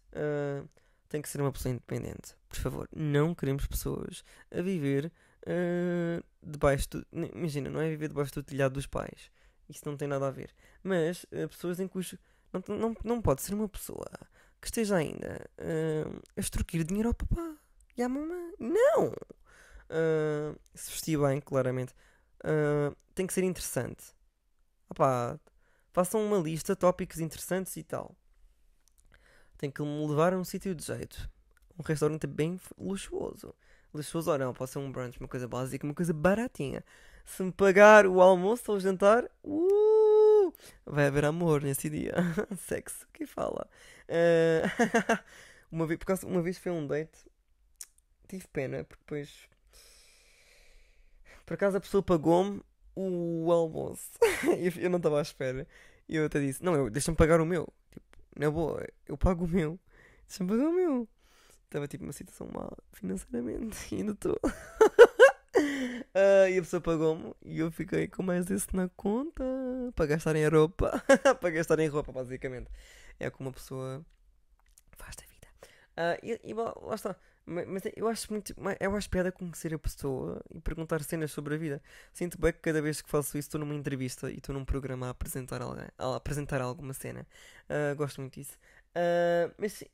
Tem 1.08 1.22
que 1.22 1.28
ser 1.28 1.40
uma 1.40 1.52
pessoa 1.52 1.72
independente. 1.72 2.36
Por 2.48 2.58
favor, 2.58 2.88
não 2.94 3.34
queremos 3.34 3.66
pessoas 3.66 4.22
a 4.50 4.60
viver 4.60 5.12
uh, 5.46 6.24
debaixo 6.42 6.88
do. 6.90 7.06
Imagina, 7.12 7.70
não 7.70 7.80
é 7.80 7.88
viver 7.88 8.08
debaixo 8.08 8.34
do 8.34 8.42
telhado 8.42 8.74
dos 8.74 8.86
pais. 8.86 9.30
Isso 9.68 9.82
não 9.86 9.96
tem 9.96 10.08
nada 10.08 10.26
a 10.26 10.30
ver. 10.30 10.54
Mas 10.82 11.24
uh, 11.24 11.48
pessoas 11.48 11.80
em 11.80 11.88
cujo. 11.88 12.18
Não, 12.52 12.76
não, 12.76 12.96
não 13.04 13.22
pode 13.22 13.42
ser 13.42 13.54
uma 13.54 13.68
pessoa 13.68 14.08
que 14.60 14.66
esteja 14.66 14.96
ainda 14.96 15.48
uh, 15.58 16.22
a 16.36 16.40
extorquir 16.40 16.84
dinheiro 16.84 17.08
ao 17.08 17.14
papá 17.14 17.56
e 17.96 18.02
à 18.02 18.08
mamãe. 18.08 18.54
Não! 18.58 19.08
Uh, 19.88 20.58
se 20.74 20.90
vestir 20.90 21.18
bem, 21.18 21.40
claramente. 21.40 21.94
Uh, 22.44 22.94
tem 23.14 23.26
que 23.26 23.32
ser 23.32 23.44
interessante. 23.44 24.04
Opá, 24.88 25.38
façam 25.92 26.24
uma 26.24 26.38
lista, 26.38 26.76
tópicos 26.76 27.18
interessantes 27.18 27.76
e 27.76 27.82
tal. 27.82 28.16
Tem 29.58 29.70
que 29.70 29.82
me 29.82 30.06
levar 30.06 30.32
a 30.32 30.38
um 30.38 30.44
sítio 30.44 30.74
de 30.74 30.84
jeito. 30.84 31.28
Um 31.78 31.82
restaurante 31.82 32.26
bem 32.26 32.58
luxuoso 32.78 33.54
luxuoso 33.92 34.30
ou 34.30 34.38
não, 34.38 34.54
pode 34.54 34.70
ser 34.70 34.78
um 34.78 34.90
brunch, 34.90 35.18
uma 35.18 35.28
coisa 35.28 35.48
básica, 35.48 35.86
uma 35.86 35.94
coisa 35.94 36.12
baratinha. 36.12 36.84
Se 37.24 37.42
me 37.42 37.52
pagar 37.52 38.06
o 38.06 38.20
almoço 38.20 38.70
ou 38.70 38.76
o 38.76 38.80
jantar, 38.80 39.24
uh, 39.44 40.52
vai 40.86 41.06
haver 41.06 41.24
amor 41.24 41.62
nesse 41.62 41.90
dia. 41.90 42.14
Sexo, 42.58 43.06
que 43.12 43.26
fala. 43.26 43.68
Uh, 44.08 45.18
uma, 45.70 45.86
vez, 45.86 45.98
por 45.98 46.06
causa, 46.06 46.26
uma 46.26 46.42
vez 46.42 46.58
foi 46.58 46.72
um 46.72 46.86
date, 46.86 47.18
tive 48.28 48.46
pena, 48.48 48.84
porque 48.84 49.02
depois. 49.04 49.48
Por 51.44 51.54
acaso 51.54 51.76
a 51.78 51.80
pessoa 51.80 52.02
pagou-me 52.02 52.62
o 52.94 53.50
almoço. 53.50 54.10
eu 54.78 54.90
não 54.90 54.98
estava 54.98 55.18
à 55.18 55.22
espera. 55.22 55.66
E 56.08 56.16
eu 56.16 56.26
até 56.26 56.40
disse: 56.40 56.62
Não, 56.62 56.88
deixa-me 56.90 57.16
pagar 57.16 57.40
o 57.40 57.46
meu. 57.46 57.68
Tipo, 57.90 58.06
na 58.36 58.50
boa, 58.50 58.86
eu 59.06 59.16
pago 59.16 59.44
o 59.44 59.48
meu. 59.48 59.78
deixa-me 60.26 60.50
pagar 60.50 60.68
o 60.68 60.72
meu. 60.72 61.08
Estava 61.64 61.86
tipo 61.86 62.04
numa 62.04 62.12
situação 62.12 62.48
má 62.52 62.70
financeiramente 62.92 63.94
e 63.94 63.98
ainda 63.98 64.12
estou. 64.12 64.38
Ah, 66.14 66.48
e 66.48 66.58
a 66.58 66.62
pessoa 66.62 66.80
pagou-me 66.80 67.34
e 67.44 67.58
eu 67.58 67.70
fiquei 67.70 68.08
com 68.08 68.22
mais 68.22 68.50
esse 68.50 68.74
na 68.74 68.88
conta 68.90 69.44
para 69.94 70.06
gastar 70.06 70.34
em 70.36 70.48
roupa. 70.48 71.02
para 71.40 71.50
gastar 71.50 71.78
em 71.78 71.88
roupa, 71.88 72.12
basicamente. 72.12 72.70
É 73.18 73.30
como 73.30 73.48
uma 73.48 73.52
pessoa 73.52 74.04
faz 74.96 75.16
da 75.16 75.22
vida. 75.26 75.48
Ah, 75.96 76.18
e, 76.22 76.40
e 76.42 76.54
lá 76.54 76.94
está. 76.94 77.16
Ma- 77.48 77.64
Mas 77.66 77.82
eu 77.96 78.08
acho 78.08 78.30
muito. 78.32 78.54
Eu 78.80 78.94
acho 78.96 79.08
piada 79.10 79.32
conhecer 79.32 79.72
a 79.74 79.78
pessoa 79.78 80.40
e 80.54 80.60
perguntar 80.60 81.02
cenas 81.02 81.30
sobre 81.32 81.54
a 81.54 81.58
vida. 81.58 81.82
Sinto 82.12 82.38
bem 82.40 82.52
que 82.52 82.58
cada 82.60 82.82
vez 82.82 83.00
que 83.00 83.08
faço 83.10 83.38
isso 83.38 83.48
estou 83.48 83.58
numa 83.60 83.74
entrevista 83.74 84.30
e 84.30 84.36
estou 84.38 84.54
num 84.54 84.64
programa 84.64 85.06
a 85.08 85.10
apresentar, 85.10 85.62
alguém, 85.62 85.86
a 85.98 86.16
apresentar 86.16 86.60
alguma 86.60 86.92
cena. 86.92 87.26
Ah, 87.68 87.94
gosto 87.94 88.20
muito 88.20 88.34
disso. 88.34 88.58
Ah, 88.94 89.50
mas 89.58 89.72
sim, 89.74 89.86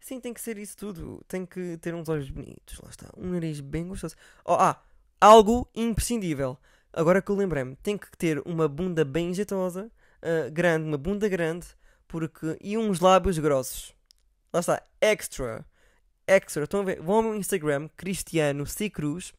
sim, 0.00 0.20
tem 0.20 0.32
que 0.34 0.40
ser 0.40 0.58
isso 0.58 0.76
tudo. 0.76 1.22
Tem 1.28 1.44
que 1.46 1.76
ter 1.78 1.94
uns 1.94 2.08
olhos 2.08 2.30
bonitos. 2.30 2.78
Lá 2.82 2.90
está. 2.90 3.08
Um 3.16 3.30
nariz 3.32 3.60
bem 3.60 3.86
gostoso. 3.88 4.16
Oh, 4.44 4.54
ah, 4.54 4.82
algo 5.20 5.68
imprescindível. 5.74 6.58
Agora 6.92 7.20
que 7.20 7.30
eu 7.30 7.36
lembrei-me, 7.36 7.76
tem 7.76 7.98
que 7.98 8.10
ter 8.16 8.40
uma 8.46 8.68
bunda 8.68 9.04
bem 9.04 9.34
jeitosa, 9.34 9.90
ah, 10.22 10.48
grande, 10.50 10.86
uma 10.88 10.98
bunda 10.98 11.28
grande, 11.28 11.66
porque 12.08 12.56
e 12.60 12.76
uns 12.78 13.00
lábios 13.00 13.38
grossos. 13.38 13.94
Lá 14.52 14.60
está, 14.60 14.82
extra. 15.00 15.64
Extra. 16.26 16.64
Estão 16.64 16.80
a 16.80 16.84
ver? 16.84 17.00
Vão 17.00 17.16
ao 17.16 17.22
meu 17.22 17.34
Instagram, 17.36 17.88
Cristiano 17.96 18.66
C. 18.66 18.88
Cruz, 18.90 19.32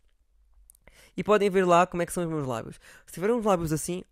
e 1.17 1.23
podem 1.23 1.49
ver 1.49 1.65
lá 1.65 1.87
como 1.87 2.03
é 2.03 2.05
que 2.05 2.13
são 2.13 2.23
os 2.23 2.29
meus 2.29 2.45
lábios. 2.47 2.79
Se 3.05 3.13
tiver 3.13 3.31
uns 3.31 3.45
lábios 3.45 3.71
assim, 3.71 4.03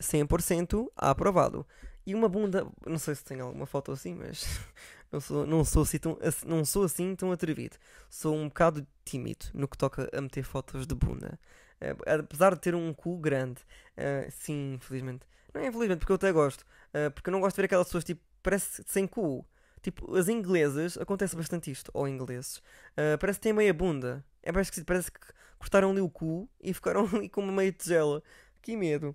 100% 0.00 0.90
aprovado. 0.96 1.66
E 2.06 2.14
uma 2.14 2.28
bunda, 2.28 2.66
não 2.86 2.98
sei 2.98 3.14
se 3.14 3.24
tem 3.24 3.40
alguma 3.40 3.66
foto 3.66 3.92
assim, 3.92 4.14
mas 4.14 4.44
não 5.12 5.20
sou, 5.20 5.46
não 5.46 5.64
sou, 5.64 5.82
assim, 5.82 5.98
tão, 5.98 6.18
não 6.46 6.64
sou 6.64 6.84
assim 6.84 7.14
tão 7.14 7.30
atrevido. 7.30 7.76
Sou 8.10 8.34
um 8.34 8.48
bocado 8.48 8.86
tímido 9.04 9.46
no 9.54 9.68
que 9.68 9.78
toca 9.78 10.08
a 10.12 10.20
meter 10.20 10.42
fotos 10.42 10.86
de 10.86 10.94
bunda. 10.94 11.38
Eh, 11.80 11.94
apesar 12.20 12.54
de 12.54 12.60
ter 12.60 12.74
um 12.74 12.92
cu 12.94 13.18
grande, 13.18 13.60
eh, 13.96 14.28
sim, 14.30 14.74
infelizmente. 14.74 15.26
Não 15.54 15.60
é 15.60 15.66
infelizmente, 15.68 15.98
porque 16.00 16.12
eu 16.12 16.16
até 16.16 16.32
gosto. 16.32 16.64
eh, 16.94 17.10
porque 17.10 17.28
eu 17.28 17.32
não 17.32 17.40
gosto 17.40 17.56
de 17.56 17.62
ver 17.62 17.66
aquelas 17.66 17.86
pessoas 17.86 18.04
tipo, 18.04 18.22
parece 18.42 18.82
sem 18.86 19.06
cu. 19.06 19.46
Tipo, 19.82 20.14
as 20.16 20.28
inglesas, 20.28 20.96
acontece 20.98 21.36
bastante 21.36 21.70
isto, 21.70 21.90
ou 21.94 22.06
ingleses, 22.08 22.62
eh, 22.96 23.16
parece 23.16 23.38
que 23.40 23.44
têm 23.44 23.52
meia 23.52 23.74
bunda. 23.74 24.24
É 24.42 24.52
mais 24.52 24.68
esquisito, 24.68 24.86
parece 24.86 25.10
que 25.12 25.20
cortaram 25.58 25.90
ali 25.90 26.00
o 26.00 26.08
cu 26.10 26.48
e 26.62 26.72
ficaram 26.74 27.08
ali 27.14 27.28
com 27.28 27.42
uma 27.42 27.52
meia 27.52 27.72
tigela. 27.72 28.22
Que 28.62 28.76
medo. 28.76 29.14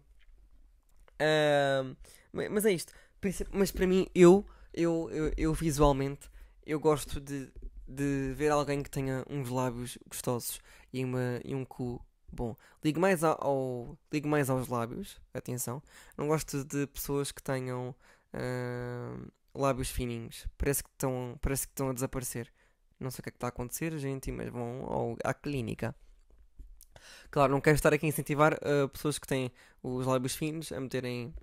Ma- 2.33 2.49
mas 2.49 2.65
é 2.65 2.71
isto. 2.71 2.93
Mas 3.51 3.71
para 3.71 3.87
mim, 3.87 4.07
eu, 4.13 4.45
eu, 4.73 5.09
eu, 5.11 5.33
eu 5.37 5.53
visualmente, 5.53 6.29
eu 6.65 6.79
gosto 6.79 7.19
de, 7.19 7.51
de 7.87 8.33
ver 8.35 8.51
alguém 8.51 8.81
que 8.83 8.89
tenha 8.89 9.23
uns 9.29 9.49
lábios 9.49 9.97
gostosos 10.07 10.59
e, 10.93 11.03
uma, 11.03 11.39
e 11.43 11.55
um 11.55 11.65
cu 11.65 11.99
bom. 12.31 12.55
Ligo 12.83 12.99
mais 12.99 13.23
ao, 13.23 13.37
ao- 13.43 13.97
ligo 14.11 14.27
mais 14.27 14.49
aos 14.49 14.67
lábios, 14.67 15.19
atenção. 15.33 15.81
Não 16.17 16.27
gosto 16.27 16.63
de 16.63 16.87
pessoas 16.87 17.31
que 17.31 17.41
tenham 17.41 17.95
ahm, 18.33 19.27
lábios 19.55 19.89
fininhos. 19.89 20.47
Parece 20.57 20.83
que 20.83 20.89
estão, 20.89 21.37
parece 21.41 21.67
que 21.67 21.73
estão 21.73 21.89
a 21.89 21.93
desaparecer. 21.93 22.51
Não 22.99 23.11
sei 23.11 23.19
o 23.21 23.23
que 23.23 23.29
é 23.29 23.31
que 23.31 23.37
está 23.37 23.47
a 23.47 23.49
acontecer, 23.49 23.97
gente, 23.99 24.31
mas 24.31 24.49
vão 24.49 24.85
ao- 24.85 25.17
à 25.23 25.33
clínica. 25.33 25.95
Claro, 27.31 27.51
não 27.51 27.61
quero 27.61 27.75
estar 27.75 27.93
aqui 27.93 28.05
a 28.05 28.09
incentivar 28.09 28.53
uh, 28.55 28.89
pessoas 28.89 29.17
que 29.19 29.27
têm 29.27 29.51
os 29.83 30.05
lábios 30.05 30.35
finos 30.35 30.71
a 30.71 30.79
meterem. 30.79 31.33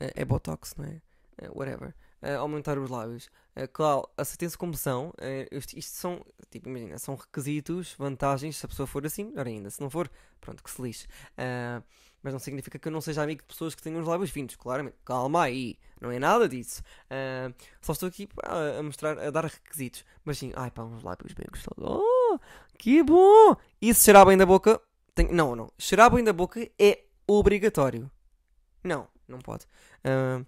uh, 0.00 0.10
é 0.14 0.24
botox, 0.24 0.74
não 0.76 0.84
é? 0.84 1.00
Uh, 1.42 1.58
whatever. 1.58 1.94
Uh, 2.24 2.38
aumentar 2.38 2.78
os 2.78 2.88
lábios. 2.88 3.26
Uh, 3.54 3.68
claro, 3.70 4.08
aceitem-se 4.16 4.56
como 4.56 4.74
são. 4.74 5.08
Uh, 5.10 5.54
isto, 5.54 5.78
isto 5.78 5.94
são, 5.94 6.24
tipo, 6.50 6.70
imagina, 6.70 6.98
são 6.98 7.14
requisitos, 7.14 7.94
vantagens. 7.98 8.56
Se 8.56 8.64
a 8.64 8.68
pessoa 8.68 8.86
for 8.86 9.04
assim, 9.04 9.24
melhor 9.24 9.46
ainda. 9.46 9.68
Se 9.68 9.78
não 9.80 9.90
for, 9.90 10.10
pronto, 10.40 10.64
que 10.64 10.70
se 10.70 10.80
lixe. 10.80 11.06
Uh, 11.38 11.84
mas 12.22 12.32
não 12.32 12.40
significa 12.40 12.78
que 12.78 12.88
eu 12.88 12.92
não 12.92 13.02
seja 13.02 13.22
amigo 13.22 13.42
de 13.42 13.46
pessoas 13.46 13.74
que 13.74 13.82
tenham 13.82 14.00
os 14.00 14.06
lábios 14.06 14.30
finos, 14.30 14.56
claramente. 14.56 14.96
Calma 15.04 15.42
aí, 15.42 15.78
não 16.00 16.10
é 16.10 16.18
nada 16.18 16.48
disso. 16.48 16.82
Uh, 17.10 17.54
só 17.82 17.92
estou 17.92 18.08
aqui 18.08 18.26
pá, 18.26 18.42
a 18.78 18.82
mostrar, 18.82 19.18
a 19.18 19.30
dar 19.30 19.44
requisitos. 19.44 20.06
Mas 20.24 20.38
sim, 20.38 20.50
ai 20.56 20.70
pá, 20.70 20.82
uns 20.82 21.02
lábios 21.02 21.34
bem 21.34 21.46
gostosos. 21.50 21.84
Oh, 21.84 22.38
que 22.78 23.02
bom! 23.02 23.54
E 23.82 23.92
se 23.92 24.04
cheirar 24.04 24.24
bem 24.24 24.38
da 24.38 24.46
boca. 24.46 24.80
Tem... 25.14 25.30
Não, 25.30 25.54
não. 25.54 25.70
Cheirar 25.78 26.10
bem 26.10 26.24
da 26.24 26.32
boca 26.32 26.66
é 26.78 27.04
obrigatório. 27.26 28.10
Não, 28.82 29.06
não 29.28 29.38
pode. 29.38 29.66
Ah, 30.02 30.42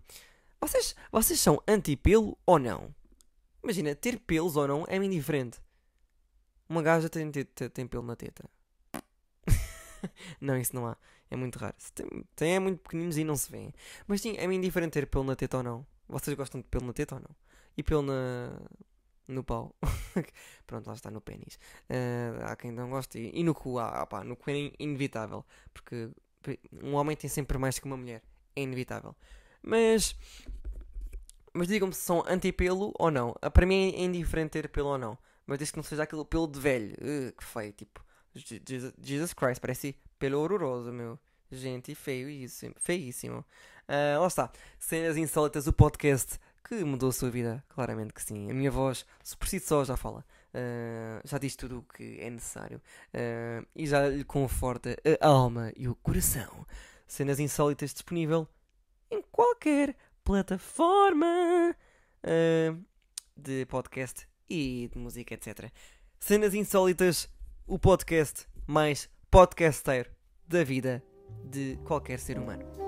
vocês, 0.60 0.94
vocês 1.10 1.40
são 1.40 1.62
anti-pelo 1.66 2.36
ou 2.46 2.58
não? 2.58 2.94
Imagina, 3.62 3.94
ter 3.94 4.18
pelos 4.20 4.56
ou 4.56 4.66
não 4.66 4.84
é 4.88 4.96
indiferente. 4.96 5.60
Uma 6.68 6.82
gaja 6.82 7.08
tem, 7.08 7.30
tem, 7.30 7.44
tem 7.44 7.86
pelo 7.86 8.02
na 8.02 8.16
teta. 8.16 8.48
não, 10.40 10.56
isso 10.56 10.74
não 10.74 10.86
há. 10.86 10.96
É 11.30 11.36
muito 11.36 11.58
raro. 11.58 11.74
Tem, 11.94 12.06
tem 12.34 12.54
é 12.54 12.58
muito 12.58 12.80
pequeninos 12.80 13.16
e 13.16 13.24
não 13.24 13.36
se 13.36 13.50
vêem. 13.50 13.72
Mas 14.06 14.20
sim, 14.20 14.36
é 14.36 14.44
indiferente 14.44 14.92
ter 14.92 15.06
pelo 15.06 15.24
na 15.24 15.36
teta 15.36 15.58
ou 15.58 15.62
não. 15.62 15.86
Vocês 16.08 16.36
gostam 16.36 16.60
de 16.60 16.66
pelo 16.68 16.86
na 16.86 16.92
teta 16.92 17.16
ou 17.16 17.20
não? 17.20 17.30
E 17.76 17.82
pelo 17.82 18.02
na. 18.02 18.60
no 19.28 19.42
pau. 19.42 19.74
Pronto, 20.66 20.86
lá 20.86 20.94
está 20.94 21.10
no 21.10 21.20
pênis. 21.20 21.58
Ah, 21.88 22.52
há 22.52 22.56
quem 22.56 22.70
não 22.70 22.90
goste. 22.90 23.18
E, 23.18 23.40
e 23.40 23.44
no 23.44 23.54
cu, 23.54 23.78
ah, 23.78 24.06
pá, 24.06 24.22
no 24.22 24.36
cu 24.36 24.50
é 24.50 24.54
in- 24.56 24.72
inevitável. 24.78 25.44
Porque 25.72 26.10
um 26.82 26.94
homem 26.94 27.16
tem 27.16 27.28
sempre 27.28 27.58
mais 27.58 27.78
que 27.78 27.86
uma 27.86 27.96
mulher. 27.96 28.22
É 28.54 28.62
inevitável. 28.62 29.14
Mas. 29.66 30.14
Mas 31.52 31.68
digam-me 31.68 31.92
se 31.94 32.00
são 32.02 32.22
anti-pelo 32.28 32.92
ou 32.98 33.10
não. 33.10 33.34
Ah, 33.42 33.50
Para 33.50 33.66
mim 33.66 33.92
é 33.94 34.02
indiferente 34.02 34.50
ter 34.50 34.68
pelo 34.68 34.90
ou 34.90 34.98
não. 34.98 35.18
Mas 35.46 35.58
desde 35.58 35.72
que 35.72 35.78
não 35.78 35.84
seja 35.84 36.02
aquele 36.02 36.24
pelo 36.24 36.46
de 36.46 36.58
velho. 36.60 36.94
Uh, 36.94 37.32
que 37.36 37.44
feio, 37.44 37.72
tipo. 37.72 38.04
Je- 38.34 38.62
Jesus, 39.02 39.32
Christ, 39.32 39.60
parece 39.60 39.96
pelo 40.18 40.38
horroroso, 40.40 40.92
meu. 40.92 41.18
Gente, 41.50 41.94
feio 41.94 42.28
isso. 42.28 42.66
Feíssimo. 42.76 43.44
Ah, 43.88 44.18
lá 44.18 44.26
está. 44.26 44.50
Cenas 44.78 45.16
insólitas, 45.16 45.66
o 45.66 45.72
podcast 45.72 46.38
que 46.68 46.84
mudou 46.84 47.08
a 47.08 47.12
sua 47.12 47.30
vida. 47.30 47.64
Claramente 47.68 48.12
que 48.12 48.22
sim. 48.22 48.50
A 48.50 48.54
minha 48.54 48.70
voz, 48.70 49.06
se 49.22 49.36
por 49.36 49.48
si 49.48 49.58
só, 49.60 49.84
já 49.84 49.96
fala. 49.96 50.24
Ah, 50.52 51.22
já 51.24 51.38
diz 51.38 51.56
tudo 51.56 51.78
o 51.78 51.82
que 51.94 52.18
é 52.20 52.28
necessário. 52.28 52.82
Ah, 53.14 53.64
e 53.74 53.86
já 53.86 54.08
lhe 54.08 54.24
conforta 54.24 54.94
a 55.20 55.26
alma 55.26 55.72
e 55.76 55.88
o 55.88 55.94
coração. 55.94 56.66
Cenas 57.06 57.38
insólitas 57.40 57.92
disponível 57.94 58.46
em 59.10 59.22
qualquer 59.30 59.96
plataforma 60.24 61.76
ah, 62.22 62.76
de 63.36 63.66
podcast 63.66 64.28
e 64.48 64.88
de 64.92 64.98
música, 64.98 65.34
etc. 65.34 65.70
Cenas 66.18 66.54
insólitas, 66.54 67.28
o 67.66 67.78
podcast 67.78 68.46
mais 68.66 69.08
podcasteiro 69.30 70.10
da 70.46 70.64
vida 70.64 71.02
de 71.44 71.78
qualquer 71.84 72.18
ser 72.18 72.38
humano. 72.38 72.85